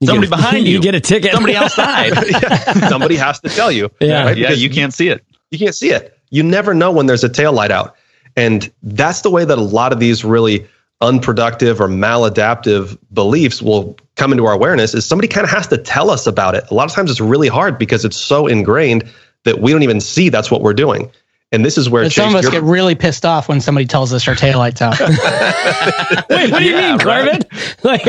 [0.00, 0.74] You Somebody a, behind you.
[0.74, 1.32] You get a ticket.
[1.32, 2.12] Somebody outside.
[2.30, 2.88] yeah.
[2.88, 3.90] Somebody has to tell you.
[4.00, 4.24] Yeah.
[4.24, 4.36] Right?
[4.36, 4.50] Yeah.
[4.52, 5.24] You can't see it.
[5.50, 6.18] You can't see it.
[6.30, 7.96] You never know when there's a tail light out.
[8.36, 10.66] And that's the way that a lot of these really
[11.00, 15.78] unproductive or maladaptive beliefs will come into our awareness is somebody kind of has to
[15.78, 16.64] tell us about it.
[16.70, 19.08] A lot of times it's really hard because it's so ingrained
[19.44, 21.10] that we don't even see that's what we're doing.
[21.50, 24.12] And this is where Chase, some of us get really pissed off when somebody tells
[24.12, 25.00] us our taillights out.
[26.28, 27.42] Wait, what do you yeah, mean, Carmen?
[27.84, 28.04] Like,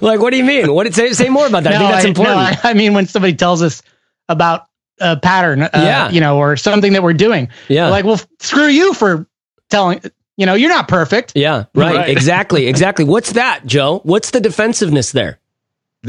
[0.00, 0.72] like, what do you mean?
[0.72, 1.12] What did say?
[1.12, 1.70] Say more about that.
[1.70, 2.36] No, I think that's important.
[2.36, 3.82] No, I, I mean when somebody tells us
[4.28, 4.68] about
[5.00, 6.10] a pattern, uh, yeah.
[6.10, 7.48] you know, or something that we're doing.
[7.68, 7.86] Yeah.
[7.86, 9.26] We're like, well, screw you for
[9.70, 10.00] telling,
[10.36, 11.32] you know, you're not perfect.
[11.34, 11.64] Yeah.
[11.74, 11.96] Right.
[11.96, 12.08] right.
[12.08, 12.68] exactly.
[12.68, 13.04] Exactly.
[13.04, 14.00] What's that, Joe?
[14.04, 15.40] What's the defensiveness there?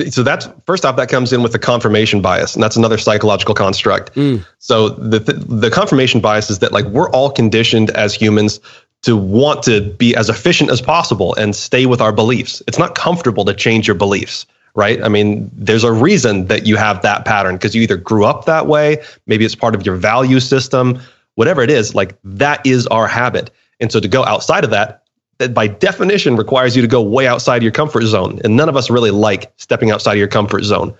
[0.10, 3.54] So that's first off, that comes in with the confirmation bias, and that's another psychological
[3.54, 4.14] construct.
[4.16, 4.46] Mm.
[4.58, 8.60] So the, the the confirmation bias is that like we're all conditioned as humans
[9.04, 12.64] to want to be as efficient as possible and stay with our beliefs.
[12.68, 15.04] It's not comfortable to change your beliefs right?
[15.04, 18.46] I mean, there's a reason that you have that pattern because you either grew up
[18.46, 21.00] that way, maybe it's part of your value system,
[21.36, 23.52] whatever it is, like that is our habit.
[23.80, 25.03] And so to go outside of that,
[25.44, 28.40] that by definition requires you to go way outside your comfort zone.
[28.44, 30.94] And none of us really like stepping outside of your comfort zone.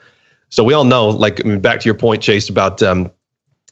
[0.50, 3.12] So we all know, like I mean, back to your point, Chase, about um,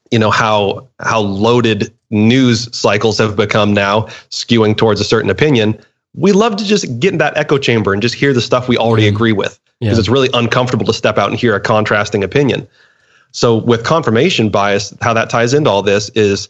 [0.09, 5.79] you know how how loaded news cycles have become now, skewing towards a certain opinion.
[6.13, 8.77] We love to just get in that echo chamber and just hear the stuff we
[8.77, 9.13] already mm.
[9.13, 9.99] agree with because yeah.
[9.99, 12.67] it's really uncomfortable to step out and hear a contrasting opinion.
[13.31, 16.49] So with confirmation bias, how that ties into all this is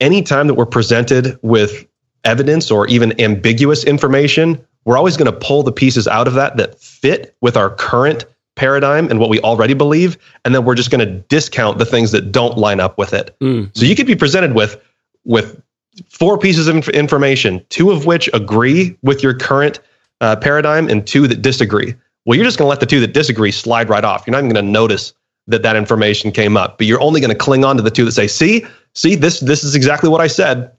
[0.00, 1.84] anytime that we're presented with
[2.28, 6.56] evidence or even ambiguous information, we're always going to pull the pieces out of that
[6.58, 10.90] that fit with our current paradigm and what we already believe, and then we're just
[10.90, 13.34] going to discount the things that don't line up with it.
[13.40, 13.70] Mm.
[13.76, 14.80] So you could be presented with
[15.24, 15.60] with
[16.08, 19.80] four pieces of information, two of which agree with your current
[20.20, 21.94] uh, paradigm, and two that disagree.
[22.26, 24.26] Well, you're just going to let the two that disagree slide right off.
[24.26, 25.14] You're not even going to notice
[25.46, 28.04] that that information came up, but you're only going to cling on to the two
[28.04, 30.70] that say, "See, see, this this is exactly what I said."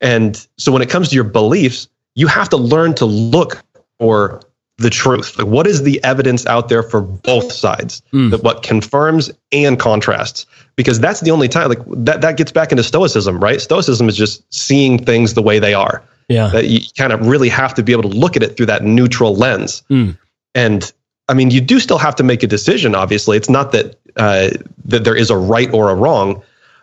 [0.00, 3.62] And so when it comes to your beliefs, you have to learn to look
[3.98, 4.40] for
[4.78, 5.38] the truth.
[5.38, 8.02] Like what is the evidence out there for both sides?
[8.12, 8.30] Mm.
[8.30, 10.46] That what confirms and contrasts.
[10.76, 13.60] Because that's the only time like that that gets back into stoicism, right?
[13.60, 16.02] Stoicism is just seeing things the way they are.
[16.28, 16.48] Yeah.
[16.48, 18.82] That you kind of really have to be able to look at it through that
[18.84, 19.82] neutral lens.
[19.90, 20.16] Mm.
[20.54, 20.92] And
[21.28, 22.94] I mean, you do still have to make a decision.
[22.94, 24.50] Obviously, it's not that uh,
[24.86, 26.42] that there is a right or a wrong,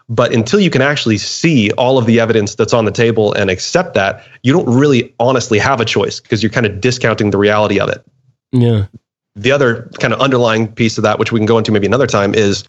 [0.09, 3.49] but until you can actually see all of the evidence that's on the table and
[3.49, 7.37] accept that, you don't really honestly have a choice because you're kind of discounting the
[7.37, 8.05] reality of it.
[8.51, 8.85] Yeah.
[9.35, 12.07] The other kind of underlying piece of that, which we can go into maybe another
[12.07, 12.63] time, is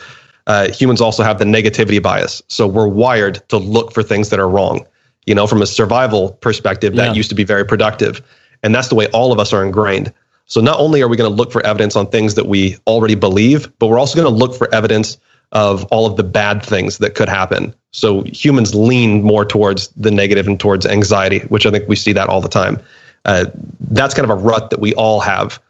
[0.48, 2.42] uh, humans also have the negativity bias.
[2.48, 4.86] So we're wired to look for things that are wrong.
[5.26, 7.12] You know, from a survival perspective, that yeah.
[7.12, 8.22] used to be very productive,
[8.62, 10.12] and that's the way all of us are ingrained.
[10.46, 13.14] So not only are we going to look for evidence on things that we already
[13.14, 15.18] believe, but we're also going to look for evidence
[15.52, 17.74] of all of the bad things that could happen.
[17.92, 22.12] So humans lean more towards the negative and towards anxiety, which I think we see
[22.12, 22.80] that all the time.
[23.24, 23.46] Uh,
[23.80, 25.60] that's kind of a rut that we all have.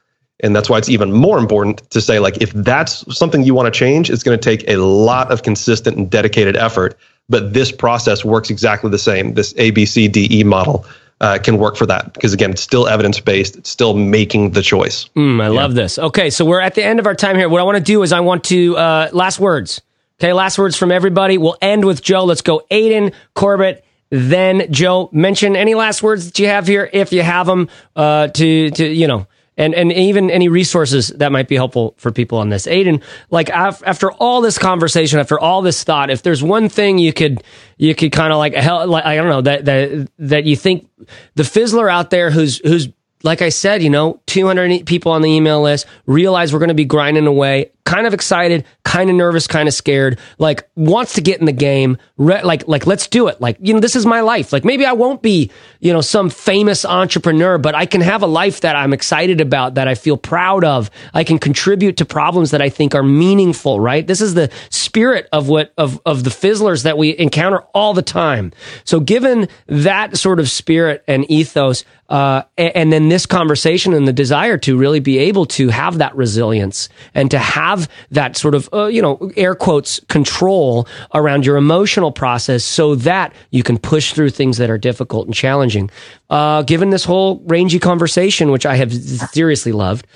[0.40, 3.72] And that's why it's even more important to say, like, if that's something you want
[3.72, 6.96] to change, it's going to take a lot of consistent and dedicated effort.
[7.28, 10.86] But this process works exactly the same, this ABCDE model
[11.20, 12.12] uh, can work for that.
[12.14, 15.08] Because again it's still evidence based it's still making the choice.
[15.16, 15.50] Mm, i yeah.
[15.50, 15.98] love this.
[15.98, 17.48] Okay so we're at the end of our time here.
[17.48, 19.80] What i want to do is i want to uh, last words.
[20.20, 21.38] Okay last words from everybody.
[21.38, 22.24] We'll end with joe.
[22.24, 25.10] Let's go aiden corbett then joe.
[25.12, 28.86] Mention any last words that you have here if you have them uh, to to
[28.86, 29.26] you know
[29.58, 32.66] and and even any resources that might be helpful for people on this.
[32.66, 37.12] Aiden, like after all this conversation, after all this thought, if there's one thing you
[37.12, 37.42] could
[37.76, 40.88] you could kind of like, like I don't know that that that you think
[41.34, 42.88] the fizzler out there who's who's
[43.24, 46.74] like I said, you know, 200 people on the email list realize we're going to
[46.74, 51.22] be grinding away kind of excited, kind of nervous, kind of scared, like wants to
[51.22, 53.40] get in the game, re- like like let's do it.
[53.40, 54.52] Like, you know, this is my life.
[54.52, 58.26] Like maybe I won't be, you know, some famous entrepreneur, but I can have a
[58.26, 60.90] life that I'm excited about, that I feel proud of.
[61.14, 64.06] I can contribute to problems that I think are meaningful, right?
[64.06, 68.02] This is the spirit of what of of the fizzlers that we encounter all the
[68.02, 68.52] time.
[68.84, 74.08] So given that sort of spirit and ethos, uh, and, and then this conversation and
[74.08, 78.36] the desire to really be able to have that resilience and to have have that
[78.36, 83.62] sort of, uh, you know, air quotes control around your emotional process so that you
[83.62, 85.90] can push through things that are difficult and challenging.
[86.30, 90.06] Uh, given this whole rangy conversation, which I have seriously loved,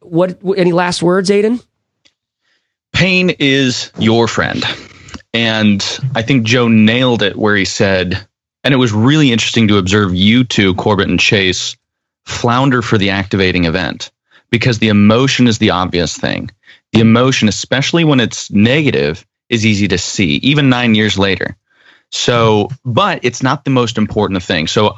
[0.00, 1.64] what, any last words, Aiden?
[2.92, 4.64] Pain is your friend.
[5.32, 8.26] And I think Joe nailed it where he said,
[8.64, 11.76] and it was really interesting to observe you two, Corbett and Chase,
[12.24, 14.10] flounder for the activating event
[14.50, 16.50] because the emotion is the obvious thing
[16.92, 21.56] the emotion, especially when it's negative, is easy to see, even nine years later.
[22.10, 24.66] So, but it's not the most important thing.
[24.66, 24.94] So,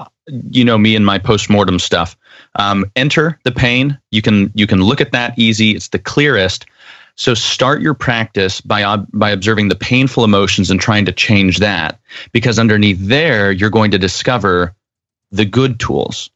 [0.51, 2.16] you know me and my postmortem stuff.
[2.57, 3.99] Um, enter the pain.
[4.11, 5.72] You can you can look at that easy.
[5.72, 6.66] It's the clearest.
[7.14, 12.01] So start your practice by by observing the painful emotions and trying to change that,
[12.32, 14.74] because underneath there you're going to discover
[15.30, 16.30] the good tools,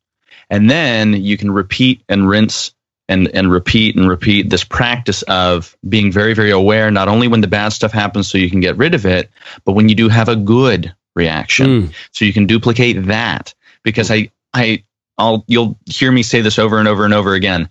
[0.51, 2.75] and then you can repeat and rinse
[3.09, 7.41] and and repeat and repeat this practice of being very very aware not only when
[7.41, 9.31] the bad stuff happens so you can get rid of it
[9.65, 11.67] but when you do have a good reaction.
[11.67, 11.95] Mm.
[12.13, 13.55] so you can duplicate that.
[13.83, 14.85] Because i i
[15.19, 17.69] i'll you'll hear me say this over and over and over again.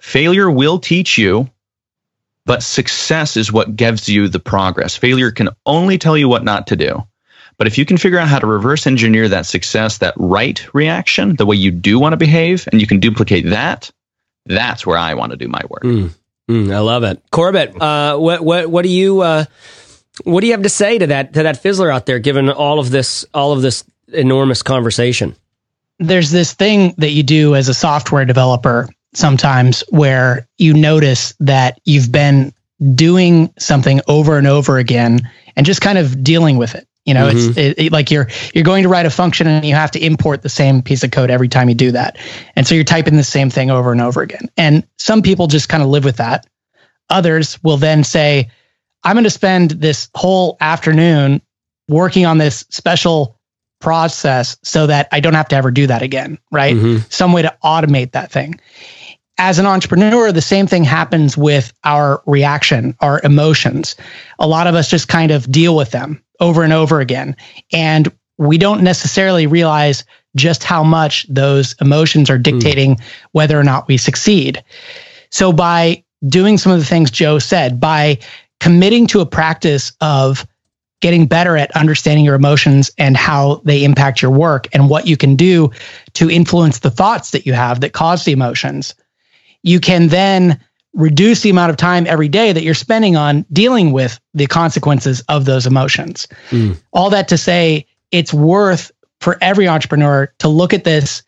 [0.00, 1.50] Failure will teach you
[2.46, 4.96] but success is what gives you the progress.
[4.96, 7.02] Failure can only tell you what not to do.
[7.56, 11.36] But if you can figure out how to reverse engineer that success that right reaction
[11.36, 13.90] the way you do want to behave and you can duplicate that
[14.46, 15.82] that's where I want to do my work.
[15.82, 16.10] Mm,
[16.48, 17.80] mm, I love it, Corbett.
[17.80, 19.44] Uh, what what what do you uh,
[20.24, 22.18] what do you have to say to that to that fizzler out there?
[22.18, 25.34] Given all of this all of this enormous conversation,
[25.98, 31.80] there's this thing that you do as a software developer sometimes where you notice that
[31.84, 32.52] you've been
[32.94, 37.28] doing something over and over again and just kind of dealing with it you know,
[37.28, 37.50] mm-hmm.
[37.50, 40.04] it's it, it, like you're you're going to write a function and you have to
[40.04, 42.16] import the same piece of code every time you do that.
[42.56, 44.48] And so you're typing the same thing over and over again.
[44.56, 46.46] And some people just kind of live with that.
[47.10, 48.50] Others will then say,
[49.02, 51.42] I'm going to spend this whole afternoon
[51.88, 53.38] working on this special
[53.80, 56.74] process so that I don't have to ever do that again, right?
[56.74, 57.06] Mm-hmm.
[57.10, 58.58] Some way to automate that thing.
[59.36, 63.96] As an entrepreneur, the same thing happens with our reaction, our emotions.
[64.38, 67.36] A lot of us just kind of deal with them over and over again.
[67.72, 70.04] And we don't necessarily realize
[70.36, 73.02] just how much those emotions are dictating mm.
[73.32, 74.62] whether or not we succeed.
[75.30, 78.18] So by doing some of the things Joe said, by
[78.60, 80.46] committing to a practice of
[81.00, 85.16] getting better at understanding your emotions and how they impact your work and what you
[85.16, 85.70] can do
[86.14, 88.94] to influence the thoughts that you have that cause the emotions,
[89.62, 90.58] you can then
[90.94, 95.22] reduce the amount of time every day that you're spending on dealing with the consequences
[95.28, 96.28] of those emotions.
[96.50, 96.80] Mm.
[96.92, 101.22] All that to say, it's worth for every entrepreneur to look at this,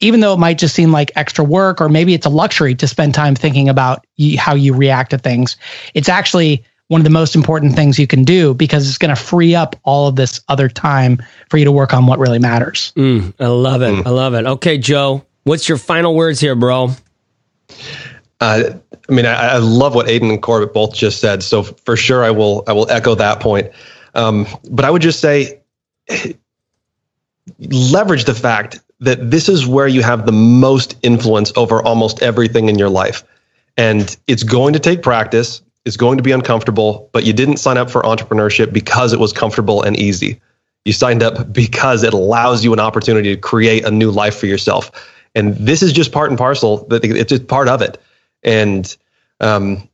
[0.00, 2.88] even though it might just seem like extra work, or maybe it's a luxury to
[2.88, 4.04] spend time thinking about
[4.38, 5.56] how you react to things.
[5.94, 9.20] It's actually one of the most important things you can do because it's going to
[9.20, 12.92] free up all of this other time for you to work on what really matters.
[12.96, 13.92] Mm, I love it.
[13.92, 14.06] Mm.
[14.06, 14.44] I love it.
[14.44, 16.90] Okay, Joe, what's your final words here, bro?
[18.42, 18.76] Uh,
[19.08, 21.44] I mean, I, I, love what Aiden and Corbett both just said.
[21.44, 23.70] So for sure, I will I will echo that point.
[24.16, 25.60] Um, but I would just say,
[27.60, 32.68] leverage the fact that this is where you have the most influence over almost everything
[32.68, 33.22] in your life,
[33.76, 35.62] and it's going to take practice.
[35.84, 39.32] It's going to be uncomfortable, but you didn't sign up for entrepreneurship because it was
[39.32, 40.40] comfortable and easy.
[40.84, 44.46] You signed up because it allows you an opportunity to create a new life for
[44.46, 44.90] yourself.
[45.36, 46.86] And this is just part and parcel.
[46.86, 47.98] That it's just part of it.
[48.42, 48.96] And
[49.40, 49.88] um,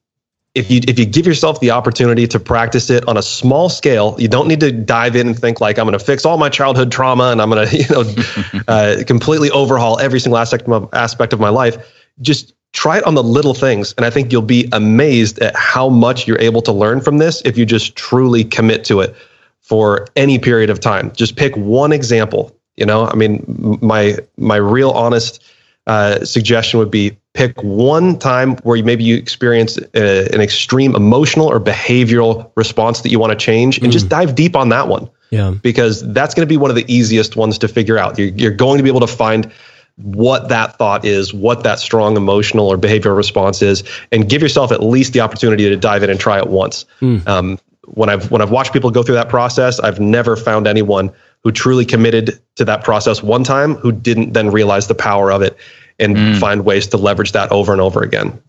[0.54, 4.16] if you if you give yourself the opportunity to practice it on a small scale,
[4.18, 6.48] you don't need to dive in and think like I'm going to fix all my
[6.48, 10.68] childhood trauma and I'm going to you know uh, completely overhaul every single aspect of,
[10.68, 11.76] my, aspect of my life.
[12.20, 15.88] Just try it on the little things, and I think you'll be amazed at how
[15.88, 19.14] much you're able to learn from this if you just truly commit to it
[19.60, 21.12] for any period of time.
[21.12, 22.56] Just pick one example.
[22.76, 25.42] You know, I mean, my my real honest
[25.86, 31.46] uh, suggestion would be pick one time where maybe you experience a, an extreme emotional
[31.46, 33.92] or behavioral response that you want to change and mm.
[33.92, 35.08] just dive deep on that one.
[35.30, 35.54] Yeah.
[35.62, 38.18] Because that's going to be one of the easiest ones to figure out.
[38.18, 39.52] You're, you're going to be able to find
[39.96, 44.72] what that thought is, what that strong emotional or behavioral response is, and give yourself
[44.72, 46.86] at least the opportunity to dive in and try it once.
[47.00, 47.26] Mm.
[47.28, 51.12] Um, when I've when I've watched people go through that process, I've never found anyone
[51.44, 55.40] who truly committed to that process one time who didn't then realize the power of
[55.40, 55.56] it
[55.98, 56.38] and mm.
[56.38, 58.40] find ways to leverage that over and over again.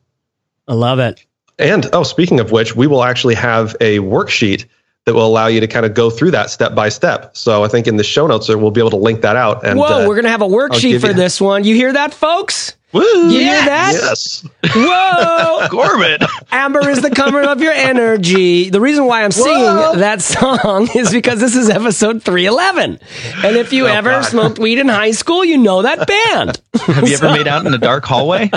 [0.67, 1.25] I love it.
[1.57, 4.65] And oh, speaking of which, we will actually have a worksheet
[5.05, 7.35] that will allow you to kind of go through that step by step.
[7.35, 9.65] So I think in the show notes, we'll be able to link that out.
[9.65, 11.63] And whoa, uh, we're gonna have a worksheet for you- this one.
[11.63, 12.75] You hear that, folks?
[12.91, 13.01] Woo!
[13.29, 13.91] You hear that?
[13.93, 14.43] Yes.
[14.73, 15.67] Whoa!
[15.69, 16.23] Corbett.
[16.51, 18.71] Amber is the color of your energy.
[18.71, 19.95] The reason why I'm singing Whoa.
[19.97, 22.99] that song is because this is episode 311.
[23.43, 24.25] And if you oh, ever God.
[24.25, 26.59] smoked weed in high school, you know that band.
[26.81, 28.49] Have you so, ever made out in a dark hallway?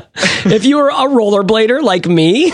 [0.46, 2.50] if you were a rollerblader like me,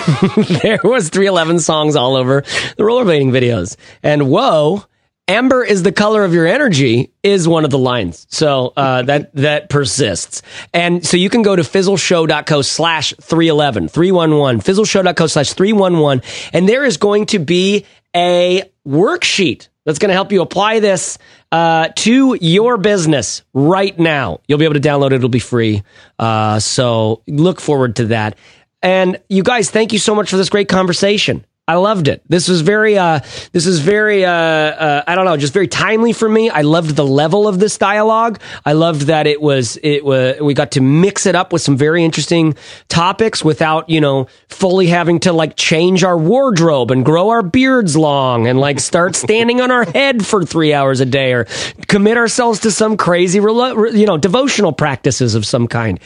[0.62, 2.40] there was 311 songs all over
[2.76, 3.76] the rollerblading videos.
[4.02, 4.84] And whoa,
[5.28, 8.26] amber is the color of your energy is one of the lines.
[8.30, 10.42] So uh, that that persists.
[10.72, 16.22] And so you can go to fizzleshow.co slash 311, 311, fizzleshow.co slash 311.
[16.52, 17.86] And there is going to be
[18.16, 21.18] a worksheet that's going to help you apply this
[21.52, 24.40] uh, to your business right now.
[24.46, 25.14] You'll be able to download it.
[25.14, 25.82] It'll be free.
[26.18, 28.36] Uh, so look forward to that.
[28.82, 31.44] And you guys, thank you so much for this great conversation.
[31.68, 32.22] I loved it.
[32.26, 33.20] This was very, uh,
[33.52, 36.48] this is very, uh, uh, I don't know, just very timely for me.
[36.48, 38.40] I loved the level of this dialogue.
[38.64, 41.76] I loved that it was, it was, we got to mix it up with some
[41.76, 42.56] very interesting
[42.88, 47.98] topics without, you know, fully having to like change our wardrobe and grow our beards
[47.98, 51.46] long and like start standing on our head for three hours a day or
[51.86, 56.00] commit ourselves to some crazy, you know, devotional practices of some kind.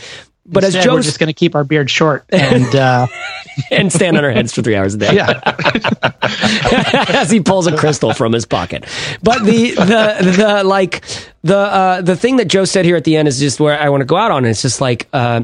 [0.45, 3.07] But Instead, as Joe's we're just going to keep our beard short and uh,
[3.71, 5.15] and stand on our heads for three hours a day.
[5.15, 5.41] Yeah,
[7.09, 8.85] as he pulls a crystal from his pocket.
[9.23, 11.05] But the the the like
[11.43, 13.89] the uh, the thing that Joe said here at the end is just where I
[13.89, 14.45] want to go out on.
[14.45, 15.43] It's just like uh,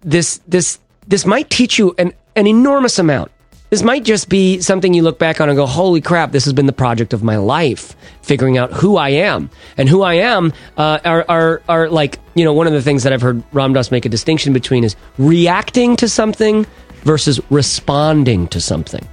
[0.00, 3.30] this this this might teach you an an enormous amount
[3.70, 6.52] this might just be something you look back on and go, holy crap, this has
[6.52, 9.50] been the project of my life, figuring out who I am.
[9.76, 13.02] And who I am uh, are, are, are like, you know, one of the things
[13.02, 16.66] that I've heard Ram Dass make a distinction between is reacting to something
[17.02, 19.06] versus responding to something.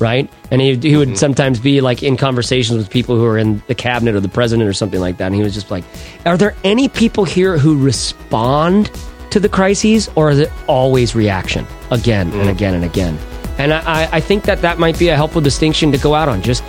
[0.00, 0.30] Right.
[0.52, 1.16] And he, he would mm-hmm.
[1.16, 4.68] sometimes be like in conversations with people who are in the cabinet or the president
[4.68, 5.26] or something like that.
[5.26, 5.82] And he was just like,
[6.24, 8.92] Are there any people here who respond
[9.30, 12.50] to the crises or is it always reaction again and mm.
[12.50, 13.18] again and again?
[13.58, 16.42] And I, I think that that might be a helpful distinction to go out on.
[16.42, 16.62] Just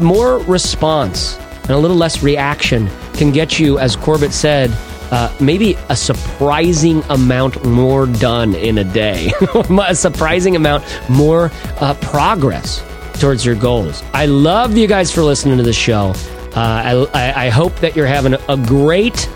[0.00, 4.70] more response and a little less reaction can get you, as Corbett said,
[5.10, 9.32] uh, maybe a surprising amount more done in a day,
[9.86, 11.50] a surprising amount more
[11.80, 12.84] uh, progress
[13.20, 14.02] towards your goals.
[14.14, 16.12] I love you guys for listening to the show.
[16.54, 19.28] Uh, I, I hope that you're having a great,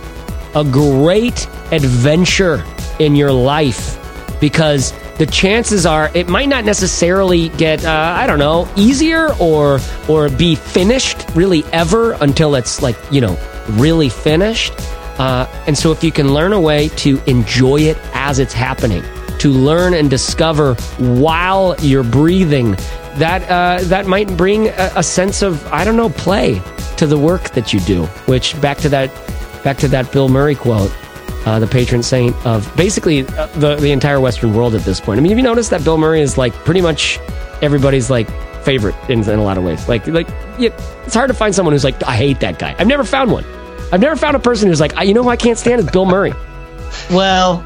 [0.55, 2.65] a great adventure
[2.99, 3.99] in your life
[4.41, 9.79] because the chances are it might not necessarily get uh, I don't know easier or
[10.09, 13.39] or be finished really ever until it's like you know
[13.71, 14.73] really finished.
[15.19, 19.05] Uh, and so if you can learn a way to enjoy it as it's happening,
[19.39, 22.73] to learn and discover while you're breathing,
[23.17, 26.63] that uh, that might bring a, a sense of I don't know play
[26.97, 28.07] to the work that you do.
[28.27, 29.11] Which back to that
[29.63, 30.91] back to that Bill Murray quote
[31.47, 35.19] uh, the patron saint of basically uh, the the entire Western world at this point.
[35.19, 37.19] I mean, have you noticed that Bill Murray is like pretty much
[37.61, 38.29] everybody's like
[38.65, 39.89] favorite in, in a lot of ways?
[39.89, 40.29] Like like
[40.59, 42.75] it's hard to find someone who's like I hate that guy.
[42.79, 43.45] I've never found one.
[43.93, 46.07] I've never found a person who's like you know who I can't stand is Bill
[46.07, 46.33] Murray.
[47.11, 47.65] Well,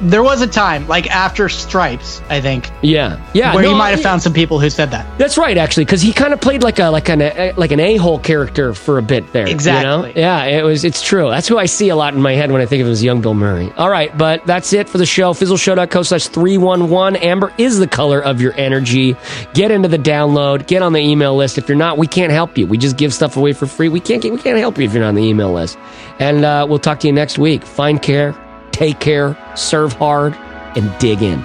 [0.00, 2.70] there was a time like after Stripes, I think.
[2.82, 3.54] Yeah, yeah.
[3.54, 5.18] Where no, you might have found some people who said that.
[5.18, 7.80] That's right, actually, because he kind of played like a like an a, like an
[7.80, 9.46] a hole character for a bit there.
[9.48, 10.10] Exactly.
[10.10, 10.20] You know?
[10.20, 10.84] Yeah, it was.
[10.84, 11.30] It's true.
[11.30, 13.02] That's who I see a lot in my head when I think of him as
[13.02, 13.72] young Bill Murray.
[13.76, 15.32] All right, but that's it for the show.
[15.32, 17.16] Fizzleshow.co slash three one one.
[17.16, 19.16] Amber is the color of your energy.
[19.54, 20.66] Get into the download.
[20.66, 21.58] Get on the email list.
[21.58, 22.66] If you're not, we can't help you.
[22.66, 23.88] We just give stuff away for free.
[23.88, 24.22] We can't.
[24.22, 25.78] get, We can't help you if you're not on the email list.
[26.18, 27.64] And uh, we'll talk to you next week.
[27.64, 28.34] Find care.
[28.78, 29.36] Take care.
[29.56, 30.34] Serve hard
[30.76, 31.42] and dig in.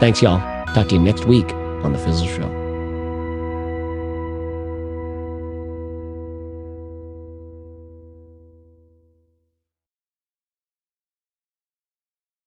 [0.00, 0.38] Thanks, y'all.
[0.74, 1.50] Talk to you next week
[1.82, 2.57] on The Fizzle Show.